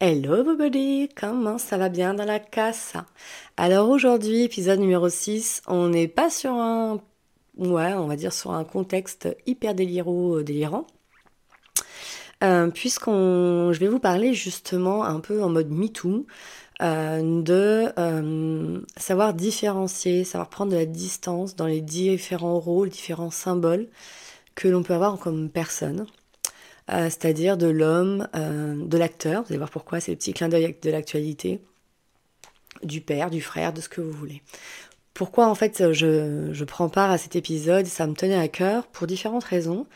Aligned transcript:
Hello 0.00 0.36
everybody, 0.36 1.08
comment 1.16 1.58
ça 1.58 1.76
va 1.76 1.88
bien 1.88 2.14
dans 2.14 2.24
la 2.24 2.38
casse? 2.38 2.92
Alors 3.56 3.90
aujourd'hui, 3.90 4.42
épisode 4.44 4.78
numéro 4.78 5.08
6, 5.08 5.62
on 5.66 5.88
n'est 5.88 6.06
pas 6.06 6.30
sur 6.30 6.52
un... 6.52 7.00
Ouais, 7.56 7.94
on 7.94 8.06
va 8.06 8.14
dire 8.14 8.32
sur 8.32 8.52
un 8.52 8.62
contexte 8.62 9.28
hyper 9.44 9.74
déliro, 9.74 10.40
délirant. 10.42 10.86
Euh, 12.44 12.68
puisqu'on, 12.70 13.72
je 13.72 13.80
vais 13.80 13.88
vous 13.88 13.98
parler 13.98 14.34
justement 14.34 15.02
un 15.02 15.18
peu 15.18 15.42
en 15.42 15.48
mode 15.48 15.70
MeToo 15.72 16.26
euh, 16.80 17.42
de 17.42 17.92
euh, 17.98 18.80
savoir 18.96 19.34
différencier, 19.34 20.22
savoir 20.22 20.48
prendre 20.48 20.70
de 20.70 20.76
la 20.76 20.86
distance 20.86 21.56
dans 21.56 21.66
les 21.66 21.80
différents 21.80 22.60
rôles, 22.60 22.88
différents 22.88 23.32
symboles 23.32 23.88
que 24.54 24.68
l'on 24.68 24.84
peut 24.84 24.94
avoir 24.94 25.18
comme 25.18 25.50
personne. 25.50 26.06
Euh, 26.90 27.04
c'est-à-dire 27.04 27.56
de 27.56 27.66
l'homme, 27.66 28.28
de 28.34 28.98
l'acteur, 28.98 29.42
vous 29.42 29.48
allez 29.50 29.58
voir 29.58 29.70
pourquoi, 29.70 30.00
c'est 30.00 30.12
le 30.12 30.16
petit 30.16 30.32
clin 30.32 30.48
d'œil 30.48 30.76
de 30.80 30.90
l'actualité, 30.90 31.60
du 32.82 33.00
père, 33.00 33.30
du 33.30 33.40
frère, 33.40 33.72
de 33.72 33.80
ce 33.80 33.88
que 33.88 34.00
vous 34.00 34.12
voulez. 34.12 34.42
Pourquoi 35.12 35.48
en 35.48 35.54
fait 35.54 35.92
je, 35.92 36.50
je 36.52 36.64
prends 36.64 36.88
part 36.88 37.10
à 37.10 37.18
cet 37.18 37.36
épisode, 37.36 37.86
ça 37.86 38.06
me 38.06 38.14
tenait 38.14 38.38
à 38.38 38.48
cœur 38.48 38.86
pour 38.86 39.06
différentes 39.06 39.44
raisons. 39.44 39.86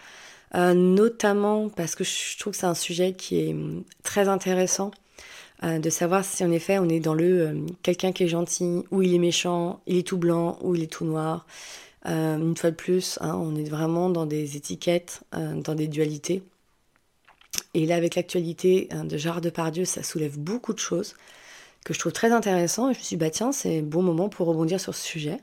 notamment 0.54 1.68
parce 1.68 1.94
que 1.94 2.04
je 2.04 2.38
trouve 2.38 2.52
que 2.52 2.58
c'est 2.58 2.66
un 2.66 2.74
sujet 2.74 3.12
qui 3.12 3.40
est 3.40 3.52
hum, 3.52 3.84
très 4.02 4.28
intéressant 4.28 4.90
euh, 5.64 5.78
de 5.78 5.90
savoir 5.90 6.24
si 6.24 6.44
en 6.44 6.50
effet 6.50 6.78
on 6.78 6.88
est 6.88 6.98
dans 6.98 7.14
le 7.14 7.40
euh, 7.40 7.66
quelqu'un 7.82 8.10
qui 8.10 8.24
est 8.24 8.28
gentil, 8.28 8.82
ou 8.90 9.02
il 9.02 9.14
est 9.14 9.18
méchant, 9.18 9.80
il 9.86 9.96
est 9.98 10.06
tout 10.06 10.16
blanc, 10.16 10.58
ou 10.60 10.74
il 10.74 10.82
est 10.82 10.90
tout 10.90 11.04
noir. 11.04 11.46
Euh, 12.06 12.36
une 12.36 12.56
fois 12.56 12.72
de 12.72 12.76
plus, 12.76 13.18
hein, 13.20 13.36
on 13.40 13.54
est 13.54 13.68
vraiment 13.68 14.10
dans 14.10 14.26
des 14.26 14.56
étiquettes, 14.56 15.22
dans 15.32 15.74
des 15.76 15.86
dualités. 15.86 16.42
Et 17.74 17.86
là, 17.86 17.96
avec 17.96 18.14
l'actualité 18.14 18.88
de 18.92 19.16
Gérard 19.16 19.40
Depardieu, 19.40 19.84
ça 19.84 20.02
soulève 20.02 20.38
beaucoup 20.38 20.72
de 20.72 20.78
choses 20.78 21.14
que 21.84 21.94
je 21.94 21.98
trouve 21.98 22.12
très 22.12 22.32
intéressant. 22.32 22.90
Et 22.90 22.94
je 22.94 22.98
me 22.98 23.04
suis 23.04 23.16
dit, 23.16 23.20
bah 23.20 23.30
tiens, 23.30 23.52
c'est 23.52 23.78
un 23.78 23.82
bon 23.82 24.02
moment 24.02 24.28
pour 24.28 24.46
rebondir 24.46 24.80
sur 24.80 24.94
ce 24.94 25.02
sujet. 25.02 25.38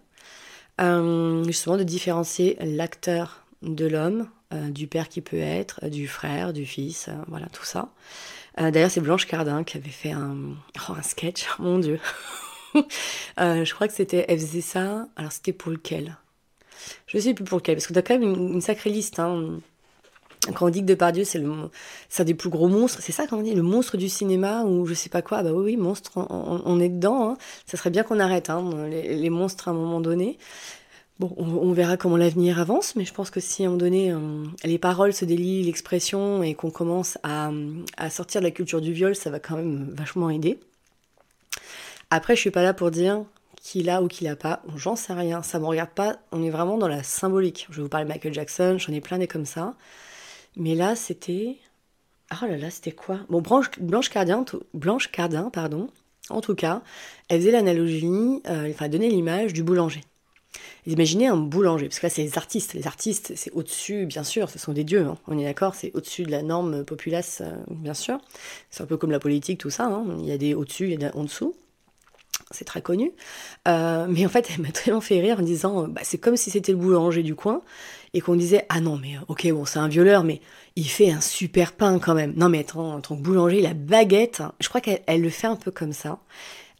justement, 0.79 1.77
de 1.77 1.83
différencier 1.83 2.57
l'acteur 2.61 3.43
de 3.61 3.85
l'homme, 3.87 4.27
du 4.51 4.87
père 4.87 5.09
qui 5.09 5.21
peut 5.21 5.39
être, 5.39 5.87
du 5.87 6.07
frère, 6.07 6.53
du 6.53 6.65
fils, 6.65 7.09
voilà, 7.27 7.47
tout 7.47 7.65
ça. 7.65 7.89
Euh, 8.59 8.71
d'ailleurs, 8.71 8.91
c'est 8.91 9.01
Blanche 9.01 9.25
Cardin 9.25 9.63
qui 9.63 9.77
avait 9.77 9.89
fait 9.89 10.11
un, 10.11 10.35
oh, 10.89 10.93
un 10.97 11.01
sketch, 11.01 11.45
mon 11.59 11.79
dieu. 11.79 11.99
Euh, 13.39 13.65
je 13.65 13.73
crois 13.73 13.87
que 13.87 13.93
c'était, 13.95 14.25
elle. 14.27 14.39
Alors, 15.15 15.31
c'était 15.31 15.53
pour 15.53 15.71
lequel? 15.71 16.17
Je 17.07 17.17
sais 17.17 17.33
plus 17.33 17.43
pour 17.43 17.57
lequel, 17.57 17.75
parce 17.75 17.87
que 17.87 17.93
t'as 17.93 18.03
quand 18.03 18.19
même 18.19 18.31
une, 18.31 18.61
sacrée 18.61 18.91
liste. 18.91 19.17
Hein. 19.17 19.59
Quand 20.55 20.67
on 20.67 20.69
dit 20.69 20.81
que 20.81 20.85
Depardieu, 20.85 21.23
c'est 21.23 21.41
un 21.41 22.23
des 22.23 22.33
plus 22.33 22.49
gros 22.49 22.67
monstres, 22.67 22.99
c'est 23.01 23.11
ça 23.11 23.27
qu'on 23.27 23.41
dit, 23.41 23.53
le 23.53 23.61
monstre 23.61 23.97
du 23.97 24.09
cinéma 24.09 24.63
ou 24.63 24.85
je 24.85 24.93
sais 24.93 25.09
pas 25.09 25.21
quoi. 25.21 25.43
bah 25.43 25.51
oui, 25.53 25.63
oui, 25.63 25.77
monstre, 25.77 26.11
on, 26.17 26.79
est 26.79 26.89
dedans. 26.89 27.31
Hein. 27.31 27.37
Ça 27.65 27.77
serait 27.77 27.89
bien 27.89 28.03
qu'on 28.03 28.19
arrête 28.19 28.49
hein, 28.49 28.87
les, 28.89 29.29
monstres 29.29 29.67
à 29.67 29.71
un 29.71 29.73
moment 29.73 30.01
donné. 30.01 30.37
Bon, 31.19 31.33
on, 31.37 31.73
verra 31.73 31.97
comment 31.97 32.15
l'avenir 32.15 32.59
avance, 32.59 32.95
mais 32.95 33.03
je 33.03 33.13
pense 33.13 33.29
que 33.29 33.41
si 33.41 33.63
à 33.63 33.65
un 33.65 33.69
moment 33.69 33.79
donné 33.79 34.13
euh, 34.13 34.45
les 34.63 34.77
paroles 34.77 35.11
se 35.11 35.25
délient, 35.25 35.63
l'expression 35.63 36.43
et 36.43 36.53
qu'on 36.53 36.71
commence 36.71 37.17
à, 37.23 37.51
sortir 38.09 38.39
de 38.39 38.45
la 38.45 38.51
culture 38.51 38.79
du 38.79 38.93
viol, 38.93 39.15
ça 39.15 39.29
va 39.29 39.39
quand 39.39 39.57
même 39.57 39.93
vachement 39.93 40.29
aider. 40.29 40.61
Après, 42.09 42.37
je 42.37 42.41
suis 42.41 42.51
pas 42.51 42.63
là 42.63 42.73
pour 42.73 42.89
dire 42.89 43.25
qu'il 43.61 43.89
a 43.89 44.01
ou 44.01 44.07
qu'il 44.07 44.27
a 44.29 44.37
pas, 44.37 44.61
j'en 44.77 44.95
sais 44.95 45.11
rien, 45.11 45.43
ça 45.43 45.59
me 45.59 45.65
regarde 45.65 45.89
pas, 45.89 46.15
on 46.31 46.41
est 46.41 46.49
vraiment 46.49 46.77
dans 46.77 46.87
la 46.87 47.03
symbolique. 47.03 47.67
Je 47.69 47.77
vais 47.77 47.83
vous 47.83 47.89
parler 47.89 48.05
de 48.05 48.09
Michael 48.09 48.33
Jackson, 48.33 48.77
j'en 48.79 48.93
ai 48.93 49.01
plein 49.01 49.17
des 49.17 49.27
comme 49.27 49.45
ça. 49.45 49.75
Mais 50.55 50.75
là, 50.75 50.95
c'était. 50.95 51.57
Oh 52.31 52.45
là 52.45 52.57
là, 52.57 52.69
c'était 52.69 52.91
quoi? 52.91 53.21
Bon, 53.29 53.41
Blanche, 53.41 53.71
Blanche, 53.79 54.09
Cardin, 54.09 54.45
Blanche 54.73 55.11
Cardin, 55.11 55.49
pardon, 55.49 55.89
en 56.29 56.41
tout 56.41 56.55
cas, 56.55 56.81
elle 57.27 57.39
faisait 57.39 57.51
l'analogie, 57.51 58.41
euh, 58.47 58.69
enfin, 58.69 58.87
donnait 58.87 59.09
l'image 59.09 59.53
du 59.53 59.63
boulanger. 59.63 60.01
Imaginez 60.85 61.27
un 61.27 61.37
boulanger, 61.37 61.87
parce 61.87 61.99
que 61.99 62.05
là 62.07 62.09
c'est 62.09 62.23
les 62.23 62.37
artistes. 62.37 62.73
Les 62.73 62.87
artistes, 62.87 63.33
c'est 63.35 63.51
au-dessus, 63.51 64.05
bien 64.05 64.23
sûr, 64.23 64.49
ce 64.49 64.57
sont 64.57 64.73
des 64.73 64.83
dieux, 64.83 65.05
hein. 65.05 65.17
on 65.27 65.37
est 65.37 65.43
d'accord, 65.43 65.75
c'est 65.75 65.91
au-dessus 65.93 66.23
de 66.23 66.31
la 66.31 66.41
norme 66.41 66.83
populace, 66.85 67.41
euh, 67.41 67.55
bien 67.69 67.93
sûr. 67.93 68.19
C'est 68.69 68.83
un 68.83 68.85
peu 68.85 68.97
comme 68.97 69.11
la 69.11 69.19
politique, 69.19 69.59
tout 69.59 69.69
ça, 69.69 69.85
hein. 69.85 70.05
il 70.19 70.25
y 70.25 70.31
a 70.31 70.37
des 70.37 70.53
au-dessus, 70.53 70.85
il 70.85 70.91
y 70.91 70.93
a 70.93 70.97
des 70.97 71.17
en 71.17 71.23
dessous. 71.23 71.55
C'est 72.51 72.65
très 72.65 72.81
connu. 72.81 73.11
Euh, 73.67 74.07
mais 74.09 74.25
en 74.25 74.29
fait, 74.29 74.49
elle 74.51 74.61
m'a 74.61 74.71
tellement 74.71 75.01
fait 75.01 75.19
rire 75.19 75.39
en 75.39 75.43
disant, 75.43 75.87
bah, 75.87 76.01
c'est 76.03 76.17
comme 76.17 76.37
si 76.37 76.49
c'était 76.49 76.71
le 76.71 76.77
boulanger 76.77 77.21
du 77.21 77.35
coin, 77.35 77.61
et 78.13 78.21
qu'on 78.21 78.35
disait, 78.35 78.65
ah 78.69 78.81
non, 78.81 78.97
mais 78.97 79.15
ok, 79.27 79.51
bon, 79.51 79.65
c'est 79.65 79.79
un 79.79 79.87
violeur, 79.87 80.23
mais 80.23 80.41
il 80.75 80.89
fait 80.89 81.11
un 81.11 81.21
super 81.21 81.73
pain 81.73 81.99
quand 81.99 82.15
même. 82.15 82.33
Non, 82.35 82.49
mais 82.49 82.59
attends, 82.59 82.99
que 83.01 83.13
boulanger, 83.13 83.61
la 83.61 83.73
baguette, 83.73 84.41
je 84.59 84.69
crois 84.69 84.81
qu'elle 84.81 85.21
le 85.21 85.29
fait 85.29 85.47
un 85.47 85.55
peu 85.55 85.71
comme 85.71 85.93
ça. 85.93 86.19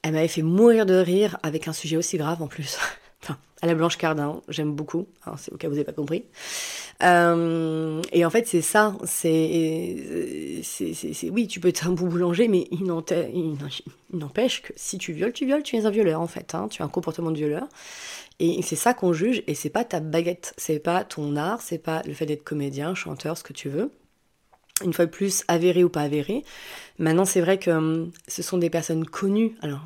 Elle 0.04 0.14
m'avait 0.14 0.28
fait 0.28 0.42
mourir 0.42 0.86
de 0.86 0.96
rire 0.96 1.38
avec 1.44 1.68
un 1.68 1.74
sujet 1.74 1.98
aussi 1.98 2.18
grave 2.18 2.42
en 2.42 2.48
plus. 2.48 2.78
À 3.62 3.68
la 3.68 3.76
Blanche 3.76 3.98
Cardin, 3.98 4.42
j'aime 4.48 4.74
beaucoup, 4.74 5.08
hein, 5.26 5.34
c'est 5.38 5.52
au 5.52 5.58
cas 5.58 5.68
où 5.68 5.72
vous 5.72 5.76
n'avez 5.76 5.86
pas 5.86 5.92
compris. 5.92 6.24
Euh, 7.04 8.02
et 8.14 8.24
en 8.24 8.30
fait, 8.30 8.48
c'est 8.48 8.62
ça, 8.62 8.96
c'est, 9.04 10.62
c'est, 10.64 11.30
oui, 11.30 11.48
tu 11.48 11.60
peux 11.60 11.68
être 11.68 11.86
un 11.86 11.92
bon 11.92 12.08
boulanger, 12.08 12.48
mais 12.48 12.68
il 12.72 12.86
n'empêche 14.14 14.62
que 14.62 14.72
si 14.78 14.98
tu 14.98 15.12
violes, 15.12 15.34
tu 15.34 15.46
violes, 15.46 15.64
tu 15.64 15.76
es 15.76 15.86
un 15.86 15.90
violeur 15.90 16.22
en 16.22 16.28
fait, 16.28 16.56
hein, 16.56 16.70
tu 16.70 16.82
as 16.82 16.86
un 16.86 16.90
comportement 16.90 17.32
de 17.32 17.38
violeur. 17.38 17.68
Et 18.40 18.62
c'est 18.62 18.78
ça 18.78 18.94
qu'on 18.94 19.12
juge, 19.12 19.44
et 19.48 19.56
c'est 19.56 19.70
pas 19.70 19.84
ta 19.84 20.00
baguette, 20.00 20.54
c'est 20.56 20.80
pas 20.80 21.04
ton 21.04 21.36
art, 21.36 21.62
c'est 21.62 21.84
pas 21.84 22.02
le 22.06 22.14
fait 22.14 22.26
d'être 22.26 22.46
comédien, 22.46 22.96
chanteur, 22.96 23.38
ce 23.38 23.44
que 23.44 23.52
tu 23.52 23.68
veux. 23.68 23.92
Une 24.86 24.94
fois 24.94 25.06
de 25.06 25.12
plus, 25.12 25.44
avéré 25.50 25.84
ou 25.84 25.90
pas 25.90 26.04
avéré. 26.04 26.46
Maintenant, 26.98 27.26
c'est 27.26 27.42
vrai 27.42 27.58
que 27.58 27.72
hum, 27.72 28.12
ce 28.30 28.42
sont 28.42 28.58
des 28.58 28.70
personnes 28.70 29.06
connues. 29.06 29.58
Alors, 29.62 29.82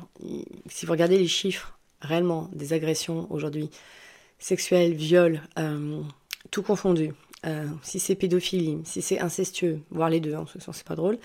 si 0.68 0.86
vous 0.86 0.92
regardez 0.92 1.18
les 1.18 1.26
chiffres 1.26 1.76
réellement 2.04 2.48
des 2.52 2.72
agressions 2.72 3.26
aujourd'hui, 3.30 3.70
sexuelles, 4.38 4.94
viols, 4.94 5.40
euh, 5.58 6.00
tout 6.50 6.62
confondu, 6.62 7.12
euh, 7.46 7.66
si 7.82 7.98
c'est 7.98 8.14
pédophilie, 8.14 8.78
si 8.84 9.02
c'est 9.02 9.20
incestueux, 9.20 9.80
voire 9.90 10.08
les 10.08 10.20
deux, 10.20 10.34
en 10.34 10.46
ce 10.46 10.58
sens 10.60 10.76
c'est 10.78 10.86
pas 10.86 10.94
drôle, 10.94 11.18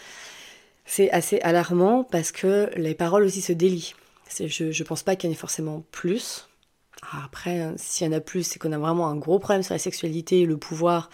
c'est 0.85 1.11
assez 1.11 1.39
alarmant 1.41 2.03
parce 2.03 2.31
que 2.31 2.69
les 2.75 2.95
paroles 2.95 3.23
aussi 3.23 3.41
se 3.41 3.53
délient. 3.53 3.93
Je 4.37 4.65
ne 4.65 4.83
pense 4.83 5.03
pas 5.03 5.15
qu'il 5.15 5.29
y 5.29 5.31
en 5.31 5.33
ait 5.33 5.37
forcément 5.37 5.83
plus. 5.91 6.47
Après, 7.23 7.61
hein, 7.61 7.73
s'il 7.77 8.07
y 8.07 8.09
en 8.09 8.13
a 8.13 8.19
plus, 8.19 8.43
c'est 8.43 8.59
qu'on 8.59 8.71
a 8.71 8.77
vraiment 8.77 9.07
un 9.07 9.15
gros 9.15 9.39
problème 9.39 9.63
sur 9.63 9.73
la 9.73 9.79
sexualité, 9.79 10.45
le 10.45 10.57
pouvoir, 10.57 11.09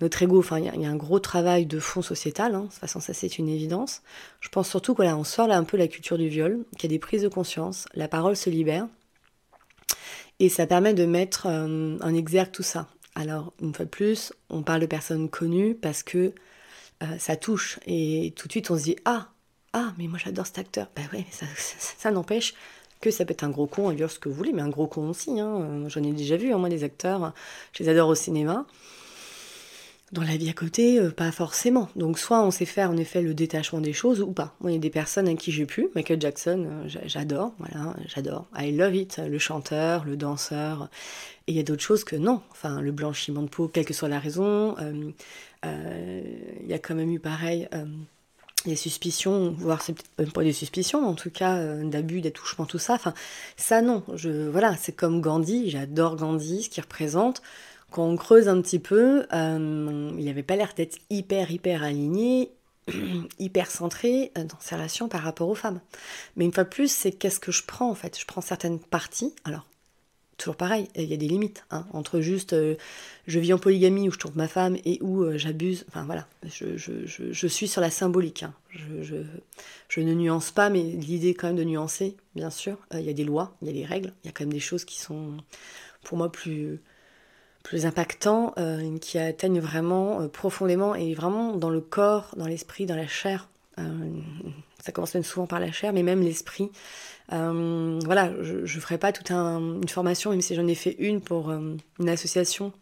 notre 0.00 0.22
ego. 0.22 0.38
Enfin, 0.38 0.58
il 0.58 0.82
y, 0.82 0.86
a 0.86 0.90
un 0.90 0.96
gros 0.96 1.18
travail 1.18 1.66
de 1.66 1.78
fond 1.78 2.02
sociétal. 2.02 2.54
Hein. 2.54 2.62
De 2.62 2.66
toute 2.66 2.74
façon, 2.74 3.00
ça, 3.00 3.12
c'est 3.12 3.38
une 3.38 3.48
évidence. 3.48 4.02
Je 4.40 4.48
pense 4.48 4.68
surtout 4.68 4.94
qu'on 4.94 5.24
sort 5.24 5.50
un 5.50 5.64
peu 5.64 5.76
la 5.76 5.88
culture 5.88 6.18
du 6.18 6.28
viol, 6.28 6.64
qu'il 6.78 6.90
y 6.90 6.94
a 6.94 6.96
des 6.96 6.98
prises 6.98 7.22
de 7.22 7.28
conscience, 7.28 7.86
la 7.94 8.08
parole 8.08 8.36
se 8.36 8.50
libère. 8.50 8.86
Et 10.40 10.48
ça 10.48 10.66
permet 10.66 10.94
de 10.94 11.04
mettre 11.04 11.46
euh, 11.46 11.98
en 12.00 12.14
exergue 12.14 12.52
tout 12.52 12.62
ça. 12.62 12.88
Alors, 13.14 13.52
une 13.60 13.74
fois 13.74 13.84
de 13.84 13.90
plus, 13.90 14.32
on 14.50 14.62
parle 14.62 14.80
de 14.80 14.86
personnes 14.86 15.28
connues 15.28 15.74
parce 15.74 16.02
que 16.02 16.32
euh, 17.02 17.18
ça 17.18 17.36
touche. 17.36 17.80
Et 17.86 18.32
tout 18.36 18.46
de 18.46 18.52
suite, 18.52 18.70
on 18.70 18.78
se 18.78 18.84
dit 18.84 18.96
Ah, 19.04 19.28
ah, 19.72 19.92
mais 19.98 20.06
moi 20.06 20.18
j'adore 20.22 20.46
cet 20.46 20.58
acteur. 20.58 20.88
Ben 20.94 21.04
ouais, 21.12 21.26
ça, 21.30 21.46
ça, 21.56 22.10
n'empêche 22.10 22.54
que 23.00 23.10
ça 23.10 23.24
peut 23.24 23.32
être 23.32 23.44
un 23.44 23.50
gros 23.50 23.66
con, 23.66 23.90
dire 23.92 24.10
ce 24.10 24.18
que 24.18 24.28
vous 24.28 24.34
voulez, 24.34 24.52
mais 24.52 24.62
un 24.62 24.68
gros 24.68 24.86
con 24.86 25.08
aussi. 25.10 25.40
Hein. 25.40 25.88
J'en 25.88 26.02
ai 26.02 26.12
déjà 26.12 26.36
vu, 26.36 26.52
hein, 26.52 26.58
moi, 26.58 26.68
des 26.68 26.84
acteurs, 26.84 27.32
je 27.72 27.82
les 27.82 27.88
adore 27.88 28.08
au 28.08 28.14
cinéma. 28.14 28.66
Dans 30.10 30.22
la 30.22 30.38
vie 30.38 30.48
à 30.48 30.54
côté, 30.54 30.98
euh, 30.98 31.10
pas 31.10 31.30
forcément. 31.32 31.90
Donc 31.94 32.18
soit 32.18 32.42
on 32.42 32.50
sait 32.50 32.64
faire 32.64 32.90
en 32.90 32.96
effet 32.96 33.20
le 33.20 33.34
détachement 33.34 33.80
des 33.80 33.92
choses 33.92 34.22
ou 34.22 34.32
pas. 34.32 34.54
Il 34.64 34.70
y 34.70 34.76
a 34.76 34.78
des 34.78 34.88
personnes 34.88 35.28
à 35.28 35.34
qui 35.34 35.52
j'ai 35.52 35.66
pu. 35.66 35.88
Michael 35.94 36.18
Jackson, 36.18 36.66
euh, 36.66 37.00
j'adore, 37.04 37.52
voilà, 37.58 37.94
j'adore. 38.06 38.46
I 38.56 38.72
love 38.72 38.94
it. 38.94 39.18
Le 39.18 39.38
chanteur, 39.38 40.06
le 40.06 40.16
danseur. 40.16 40.88
Et 41.46 41.52
il 41.52 41.56
y 41.56 41.60
a 41.60 41.62
d'autres 41.62 41.82
choses 41.82 42.04
que 42.04 42.16
non. 42.16 42.40
Enfin, 42.52 42.80
le 42.80 42.90
blanchiment 42.90 43.42
de 43.42 43.48
peau, 43.48 43.68
quelle 43.68 43.84
que 43.84 43.92
soit 43.92 44.08
la 44.08 44.18
raison. 44.18 44.76
Euh, 44.78 46.22
il 46.62 46.66
y 46.66 46.72
a 46.72 46.78
quand 46.78 46.94
même 46.94 47.10
eu 47.10 47.20
pareil 47.20 47.68
des 48.64 48.76
suspicions, 48.76 49.54
voire 49.58 49.82
c'est 49.82 49.92
peut-être 49.92 50.18
même 50.18 50.32
pas 50.32 50.42
des 50.42 50.52
suspicions, 50.52 51.06
en 51.06 51.14
tout 51.14 51.30
cas 51.30 51.74
d'abus, 51.84 52.20
d'attouchement, 52.20 52.64
tout 52.64 52.78
ça. 52.78 52.94
Enfin, 52.94 53.14
ça 53.56 53.82
non. 53.82 54.04
Je, 54.14 54.48
voilà, 54.48 54.76
c'est 54.76 54.92
comme 54.92 55.20
Gandhi. 55.20 55.68
J'adore 55.70 56.16
Gandhi, 56.16 56.62
ce 56.62 56.70
qu'il 56.70 56.82
représente 56.82 57.42
quand 57.90 58.04
on 58.04 58.16
creuse 58.16 58.48
un 58.48 58.60
petit 58.60 58.78
peu, 58.78 59.26
euh, 59.32 60.10
il 60.18 60.24
n'avait 60.24 60.42
pas 60.42 60.56
l'air 60.56 60.72
d'être 60.76 60.98
hyper, 61.10 61.50
hyper 61.50 61.82
aligné, 61.82 62.50
hyper 63.38 63.70
centré 63.70 64.30
euh, 64.36 64.44
dans 64.44 64.60
ses 64.60 64.74
relations 64.74 65.08
par 65.08 65.22
rapport 65.22 65.48
aux 65.48 65.54
femmes. 65.54 65.80
Mais 66.36 66.44
une 66.44 66.52
fois 66.52 66.64
de 66.64 66.68
plus, 66.68 66.90
c'est 66.90 67.12
qu'est-ce 67.12 67.40
que 67.40 67.52
je 67.52 67.64
prends 67.64 67.90
en 67.90 67.94
fait 67.94 68.18
Je 68.18 68.26
prends 68.26 68.42
certaines 68.42 68.78
parties. 68.78 69.34
Alors, 69.44 69.66
toujours 70.36 70.56
pareil, 70.56 70.88
il 70.96 71.04
y 71.04 71.14
a 71.14 71.16
des 71.16 71.28
limites 71.28 71.64
hein, 71.70 71.86
entre 71.92 72.20
juste 72.20 72.52
euh, 72.52 72.76
je 73.26 73.40
vis 73.40 73.52
en 73.54 73.58
polygamie 73.58 74.08
où 74.08 74.12
je 74.12 74.18
trompe 74.18 74.36
ma 74.36 74.48
femme 74.48 74.76
et 74.84 74.98
où 75.02 75.26
j'abuse. 75.38 75.86
Enfin 75.88 76.04
voilà, 76.04 76.28
je, 76.46 77.46
suis 77.48 77.68
sur 77.68 77.80
la 77.80 77.90
symbolique. 77.90 78.42
Hein. 78.42 78.54
Je, 78.70 80.00
ne 80.00 80.12
nuance 80.12 80.50
pas, 80.50 80.68
mais 80.68 80.82
l'idée 80.82 81.32
quand 81.32 81.48
même 81.48 81.56
de 81.56 81.64
nuancer, 81.64 82.16
bien 82.34 82.50
sûr. 82.50 82.76
Il 82.92 83.00
y 83.00 83.10
a 83.10 83.14
des 83.14 83.24
lois, 83.24 83.56
il 83.62 83.68
y 83.68 83.70
a 83.70 83.74
des 83.74 83.86
règles, 83.86 84.12
il 84.22 84.26
y 84.26 84.30
a 84.30 84.32
quand 84.32 84.44
même 84.44 84.52
des 84.52 84.60
choses 84.60 84.84
qui 84.84 85.00
sont 85.00 85.38
pour 86.04 86.18
moi 86.18 86.30
plus 86.30 86.80
plus 87.62 87.86
impactants, 87.86 88.52
euh, 88.58 88.98
qui 88.98 89.18
atteignent 89.18 89.60
vraiment 89.60 90.20
euh, 90.20 90.28
profondément 90.28 90.94
et 90.94 91.14
vraiment 91.14 91.54
dans 91.54 91.70
le 91.70 91.80
corps, 91.80 92.34
dans 92.36 92.46
l'esprit, 92.46 92.86
dans 92.86 92.96
la 92.96 93.06
chair. 93.06 93.48
Euh, 93.78 94.10
ça 94.82 94.92
commence 94.92 95.14
même 95.14 95.24
souvent 95.24 95.46
par 95.46 95.60
la 95.60 95.72
chair, 95.72 95.92
mais 95.92 96.02
même 96.02 96.22
l'esprit. 96.22 96.70
voilà, 97.28 98.32
je 98.42 98.60
ne 98.60 98.80
ferai 98.80 98.96
pas 98.96 99.12
toute 99.12 99.30
une 99.30 99.88
formation, 99.88 100.30
même 100.30 100.40
si 100.40 100.54
j'en 100.54 100.66
ai 100.66 100.74
fait 100.74 100.96
une 100.98 101.20
pour 101.20 101.50
une 101.50 102.08
association 102.08 102.72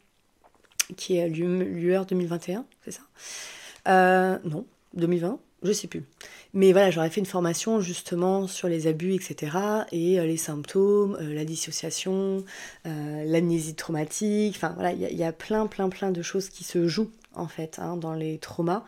qui 0.97 1.17
est 1.17 1.29
l'UR 1.29 2.07
2021, 2.07 2.65
c'est 2.85 2.93
ça 2.93 4.39
Non, 4.45 4.65
2020 4.95 5.41
je 5.63 5.73
sais 5.73 5.89
plus. 5.89 6.05
Mais 6.53 6.73
voilà, 6.73 6.91
j'aurais 6.91 7.11
fait 7.11 7.21
une 7.21 7.27
formation 7.27 7.81
justement 7.81 8.47
sur 8.47 8.69
les 8.69 8.87
abus, 8.87 9.15
etc. 9.15 9.57
Et 9.93 10.19
euh, 10.19 10.27
les 10.27 10.37
symptômes, 10.37 11.17
euh, 11.21 11.35
la 11.35 11.45
dissociation, 11.45 12.45
euh, 12.87 13.25
l'amnésie 13.25 13.75
traumatique. 13.75 14.55
Enfin 14.57 14.73
voilà, 14.75 14.93
il 14.93 15.01
y, 15.01 15.25
a 15.25 15.33
plein, 15.33 15.67
plein, 15.67 15.89
plein 15.89 16.11
de 16.11 16.23
choses 16.23 16.49
qui 16.49 16.65
se 16.65 16.87
jouent 16.89 17.11
en 17.35 17.49
fait 17.49 17.79
hein, 17.79 17.97
dans 17.97 18.15
les 18.15 18.39
traumas. 18.39 18.85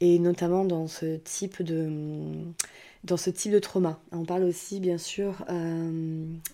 Et 0.00 0.18
notamment 0.18 0.64
dans 0.64 0.88
ce 0.88 1.16
type 1.16 1.62
de, 1.62 1.88
dans 3.04 3.16
ce 3.16 3.30
type 3.30 3.52
de 3.52 3.60
trauma. 3.60 4.00
On 4.12 4.24
parle 4.24 4.42
aussi 4.42 4.80
bien 4.80 4.98
sûr 4.98 5.44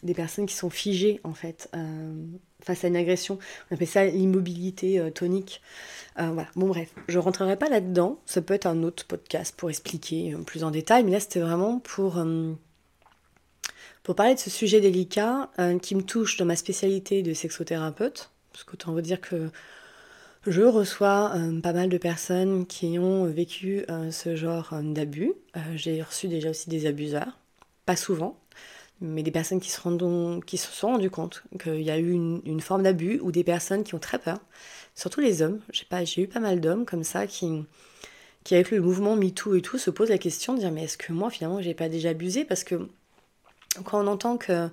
des 0.03 0.15
personnes 0.15 0.45
qui 0.45 0.55
sont 0.55 0.69
figées 0.69 1.21
en 1.25 1.33
fait 1.33 1.71
face 2.65 2.85
à 2.85 2.89
une 2.89 2.97
agression. 2.97 3.39
On 3.71 3.75
appelle 3.75 3.87
ça 3.87 4.05
l'immobilité 4.05 5.11
tonique. 5.15 5.61
Euh, 6.19 6.31
voilà, 6.31 6.49
bon 6.57 6.69
bref, 6.69 6.93
je 7.09 7.19
rentrerai 7.19 7.57
pas 7.57 7.69
là-dedans, 7.69 8.21
ça 8.27 8.43
peut 8.43 8.55
être 8.55 8.67
un 8.67 8.83
autre 8.83 9.07
podcast 9.07 9.55
pour 9.57 9.71
expliquer 9.71 10.35
euh, 10.35 10.39
plus 10.39 10.65
en 10.65 10.71
détail, 10.71 11.05
mais 11.05 11.13
là 11.13 11.21
c'était 11.21 11.41
vraiment 11.41 11.79
pour, 11.79 12.19
euh, 12.19 12.53
pour 14.03 14.17
parler 14.17 14.35
de 14.35 14.41
ce 14.41 14.51
sujet 14.51 14.81
délicat 14.81 15.51
qui 15.83 15.95
me 15.95 16.03
touche 16.03 16.37
dans 16.37 16.45
ma 16.45 16.57
spécialité 16.57 17.23
de 17.23 17.33
sexothérapeute, 17.33 18.31
parce 18.53 18.65
qu'autant 18.65 18.93
vous 18.93 19.01
dire 19.01 19.21
que 19.21 19.51
je 20.47 20.63
reçois 20.63 21.35
pas 21.63 21.75
mal 21.75 21.91
de 21.91 21.99
personnes 21.99 22.67
qui 22.67 22.99
ont 22.99 23.27
vécu 23.27 23.85
ce 24.11 24.37
genre 24.37 24.75
d'abus. 24.83 25.35
J'ai 25.75 26.01
reçu 26.01 26.29
déjà 26.29 26.49
aussi 26.49 26.71
des 26.71 26.87
abuseurs, 26.87 27.39
pas 27.85 27.95
souvent, 27.95 28.40
mais 29.01 29.23
des 29.23 29.31
personnes 29.31 29.61
qui 29.61 29.71
se, 29.71 29.81
sont 29.81 30.89
rendues 30.89 31.11
compte 31.11 31.43
qu'il 31.63 31.83
y 31.83 31.91
a 31.91 31.99
eu 31.99 32.13
une, 32.13 32.61
forme 32.61 32.83
d'abus 32.83 33.19
ou 33.23 33.33
des 33.33 33.45
personnes 33.45 33.85
qui 33.85 33.95
ont 33.95 33.99
très 33.99 34.19
peur. 34.19 34.39
Surtout 34.95 35.21
les 35.21 35.43
hommes. 35.43 35.61
J'ai 35.73 36.23
eu 36.23 36.27
pas 36.29 36.41
mal 36.41 36.61
d'hommes 36.61 36.85
comme 36.85 37.05
ça 37.05 37.27
qui, 37.27 37.65
avec 38.51 38.71
le 38.71 38.81
mouvement 38.81 39.17
MeToo 39.17 39.55
et 39.55 39.63
tout, 39.63 39.79
se 39.79 39.91
posent 39.91 40.11
la 40.11 40.19
question 40.19 40.55
de 40.55 40.61
dire 40.61 40.73
mais 40.73 40.85
est-ce 40.85 40.99
que 40.99 41.13
moi 41.13 41.31
finalement 41.31 41.61
j'ai 41.63 41.75
pas 41.75 41.89
déjà 41.89 42.11
abusé? 42.11 42.45
Parce 42.45 42.65
que 42.65 42.89
quand 43.85 44.05
on 44.05 44.07
entend 44.07 44.37
que 44.37 44.69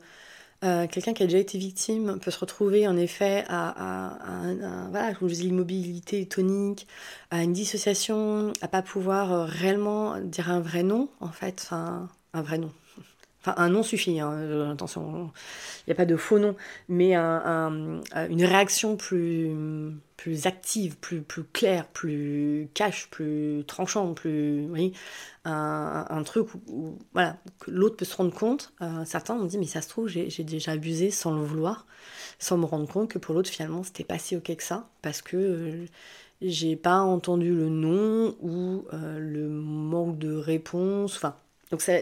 euh, 0.63 0.87
quelqu'un 0.87 1.13
qui 1.13 1.21
a 1.21 1.27
déjà 1.27 1.37
été 1.37 1.59
victime 1.59 2.19
peut 2.19 2.31
se 2.31 2.39
retrouver 2.39 2.87
en 2.87 2.97
effet 2.97 3.45
à, 3.47 3.69
à, 3.69 4.89
voilà, 4.89 5.13
comme 5.13 5.29
je 5.29 5.35
dis, 5.35 5.43
l'immobilité 5.43 6.25
tonique, 6.25 6.87
à 7.29 7.43
une 7.43 7.53
dissociation, 7.53 8.53
à 8.61 8.67
pas 8.67 8.81
pouvoir 8.81 9.31
euh, 9.31 9.45
réellement 9.45 10.19
dire 10.19 10.49
un 10.49 10.59
vrai 10.59 10.81
nom 10.81 11.09
en 11.19 11.29
fait, 11.29 11.61
enfin 11.63 12.09
un 12.33 12.41
vrai 12.41 12.57
nom, 12.57 12.71
un 13.57 13.69
nom 13.69 13.83
suffit, 13.83 14.19
hein, 14.19 14.31
euh, 14.33 14.73
attention, 14.73 15.31
il 15.85 15.89
n'y 15.89 15.93
a 15.93 15.95
pas 15.95 16.05
de 16.05 16.15
faux 16.15 16.39
nom, 16.39 16.55
mais 16.89 17.15
une 17.15 18.01
réaction 18.15 18.97
plus, 18.97 19.91
active, 20.45 20.97
plus, 20.97 21.23
claire, 21.53 21.87
plus 21.87 22.69
cash, 22.73 23.09
plus 23.09 23.63
tranchante, 23.67 24.15
plus. 24.17 24.67
Oui, 24.69 24.93
un, 25.45 26.23
truc 26.23 26.47
où, 26.67 26.97
l'autre 27.67 27.95
peut 27.95 28.05
se 28.05 28.15
rendre 28.15 28.33
compte. 28.33 28.73
Euh, 28.81 29.05
certains 29.05 29.35
m'ont 29.35 29.45
dit, 29.45 29.57
mais 29.57 29.65
ça 29.65 29.81
se 29.81 29.89
trouve, 29.89 30.07
j'ai 30.07 30.43
déjà 30.43 30.71
abusé 30.71 31.11
sans 31.11 31.33
le 31.33 31.41
vouloir, 31.41 31.85
sans 32.39 32.57
me 32.57 32.65
rendre 32.65 32.87
compte 32.87 33.09
que 33.09 33.19
pour 33.19 33.33
l'autre, 33.35 33.49
finalement, 33.49 33.83
c'était 33.83 34.03
pas 34.03 34.17
si 34.17 34.35
ok 34.35 34.55
que 34.55 34.63
ça, 34.63 34.89
parce 35.01 35.21
que. 35.21 35.37
Euh, 35.37 35.85
j'ai 36.39 36.75
pas 36.75 36.99
entendu 36.99 37.51
le 37.51 37.67
nom 37.67 38.35
ou 38.41 38.85
le 38.91 39.49
manque 39.49 40.19
de 40.19 40.35
réponse. 40.35 41.15
Enfin, 41.15 41.35
donc 41.71 41.81
ça, 41.81 41.99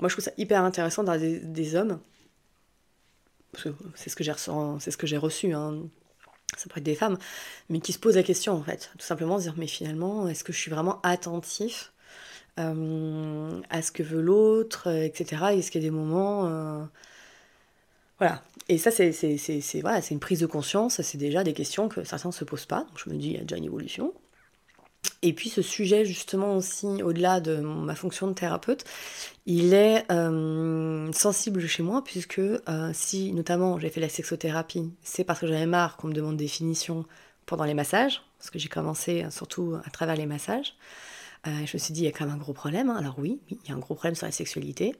moi, 0.00 0.08
je 0.08 0.14
trouve 0.14 0.24
ça 0.24 0.32
hyper 0.38 0.62
intéressant 0.62 1.04
d'avoir 1.04 1.20
des, 1.20 1.74
hommes. 1.74 2.00
C'est 3.94 4.08
ce 4.08 4.16
que 4.16 4.24
j'ai 4.24 4.32
c'est 4.78 4.90
ce 4.90 4.96
que 4.96 5.06
j'ai 5.06 5.16
reçu. 5.16 5.52
Hein. 5.52 5.82
Ça 6.56 6.68
pourrait 6.68 6.80
être 6.80 6.84
des 6.84 6.94
femmes, 6.94 7.18
mais 7.68 7.80
qui 7.80 7.92
se 7.92 7.98
posent 7.98 8.16
la 8.16 8.22
question 8.22 8.54
en 8.54 8.62
fait, 8.62 8.90
tout 8.98 9.06
simplement 9.06 9.38
se 9.38 9.44
dire 9.44 9.54
mais 9.56 9.68
finalement, 9.68 10.26
est-ce 10.26 10.42
que 10.42 10.52
je 10.52 10.58
suis 10.58 10.70
vraiment 10.70 11.00
attentif 11.02 11.92
euh, 12.58 13.60
à 13.70 13.82
ce 13.82 13.92
que 13.92 14.02
veut 14.02 14.20
l'autre, 14.20 14.88
etc. 14.88 15.44
Est-ce 15.52 15.70
qu'il 15.70 15.82
y 15.82 15.84
a 15.84 15.88
des 15.88 15.94
moments, 15.94 16.46
euh, 16.46 16.84
voilà. 18.18 18.42
Et 18.68 18.78
ça, 18.78 18.90
c'est 18.90 19.12
voilà, 19.80 20.00
une 20.10 20.20
prise 20.20 20.40
de 20.40 20.46
conscience. 20.46 21.00
C'est 21.02 21.18
déjà 21.18 21.44
des 21.44 21.52
questions 21.52 21.88
que 21.88 22.04
certains 22.04 22.28
ne 22.30 22.34
se 22.34 22.44
posent 22.44 22.66
pas. 22.66 22.80
Donc 22.80 22.98
je 23.04 23.10
me 23.10 23.16
dis, 23.16 23.28
il 23.28 23.34
y 23.34 23.38
a 23.38 23.42
déjà 23.42 23.56
une 23.56 23.64
évolution. 23.64 24.12
Et 25.22 25.34
puis 25.34 25.50
ce 25.50 25.60
sujet 25.60 26.06
justement 26.06 26.56
aussi, 26.56 27.02
au-delà 27.02 27.40
de 27.40 27.56
ma 27.56 27.94
fonction 27.94 28.26
de 28.26 28.32
thérapeute, 28.32 28.84
il 29.44 29.74
est 29.74 30.10
euh, 30.10 31.12
sensible 31.12 31.66
chez 31.66 31.82
moi 31.82 32.02
puisque 32.02 32.38
euh, 32.38 32.90
si 32.94 33.32
notamment 33.32 33.78
j'ai 33.78 33.90
fait 33.90 34.00
la 34.00 34.08
sexothérapie, 34.08 34.90
c'est 35.02 35.24
parce 35.24 35.40
que 35.40 35.46
j'avais 35.46 35.66
marre 35.66 35.98
qu'on 35.98 36.08
me 36.08 36.14
demande 36.14 36.38
des 36.38 36.44
définitions 36.44 37.04
pendant 37.44 37.64
les 37.64 37.74
massages, 37.74 38.22
parce 38.38 38.48
que 38.50 38.58
j'ai 38.58 38.68
commencé 38.68 39.24
euh, 39.24 39.30
surtout 39.30 39.76
à 39.84 39.90
travers 39.90 40.16
les 40.16 40.26
massages. 40.26 40.74
je 41.44 41.72
me 41.74 41.78
suis 41.78 41.92
dit, 41.92 42.02
il 42.02 42.04
y 42.04 42.08
a 42.08 42.12
quand 42.12 42.24
même 42.24 42.34
un 42.34 42.38
gros 42.38 42.52
problème. 42.54 42.88
Hein. 42.88 42.96
Alors 42.96 43.18
oui, 43.18 43.40
il 43.50 43.68
y 43.68 43.72
a 43.72 43.74
un 43.74 43.78
gros 43.78 43.94
problème 43.94 44.14
sur 44.14 44.26
la 44.26 44.32
sexualité. 44.32 44.94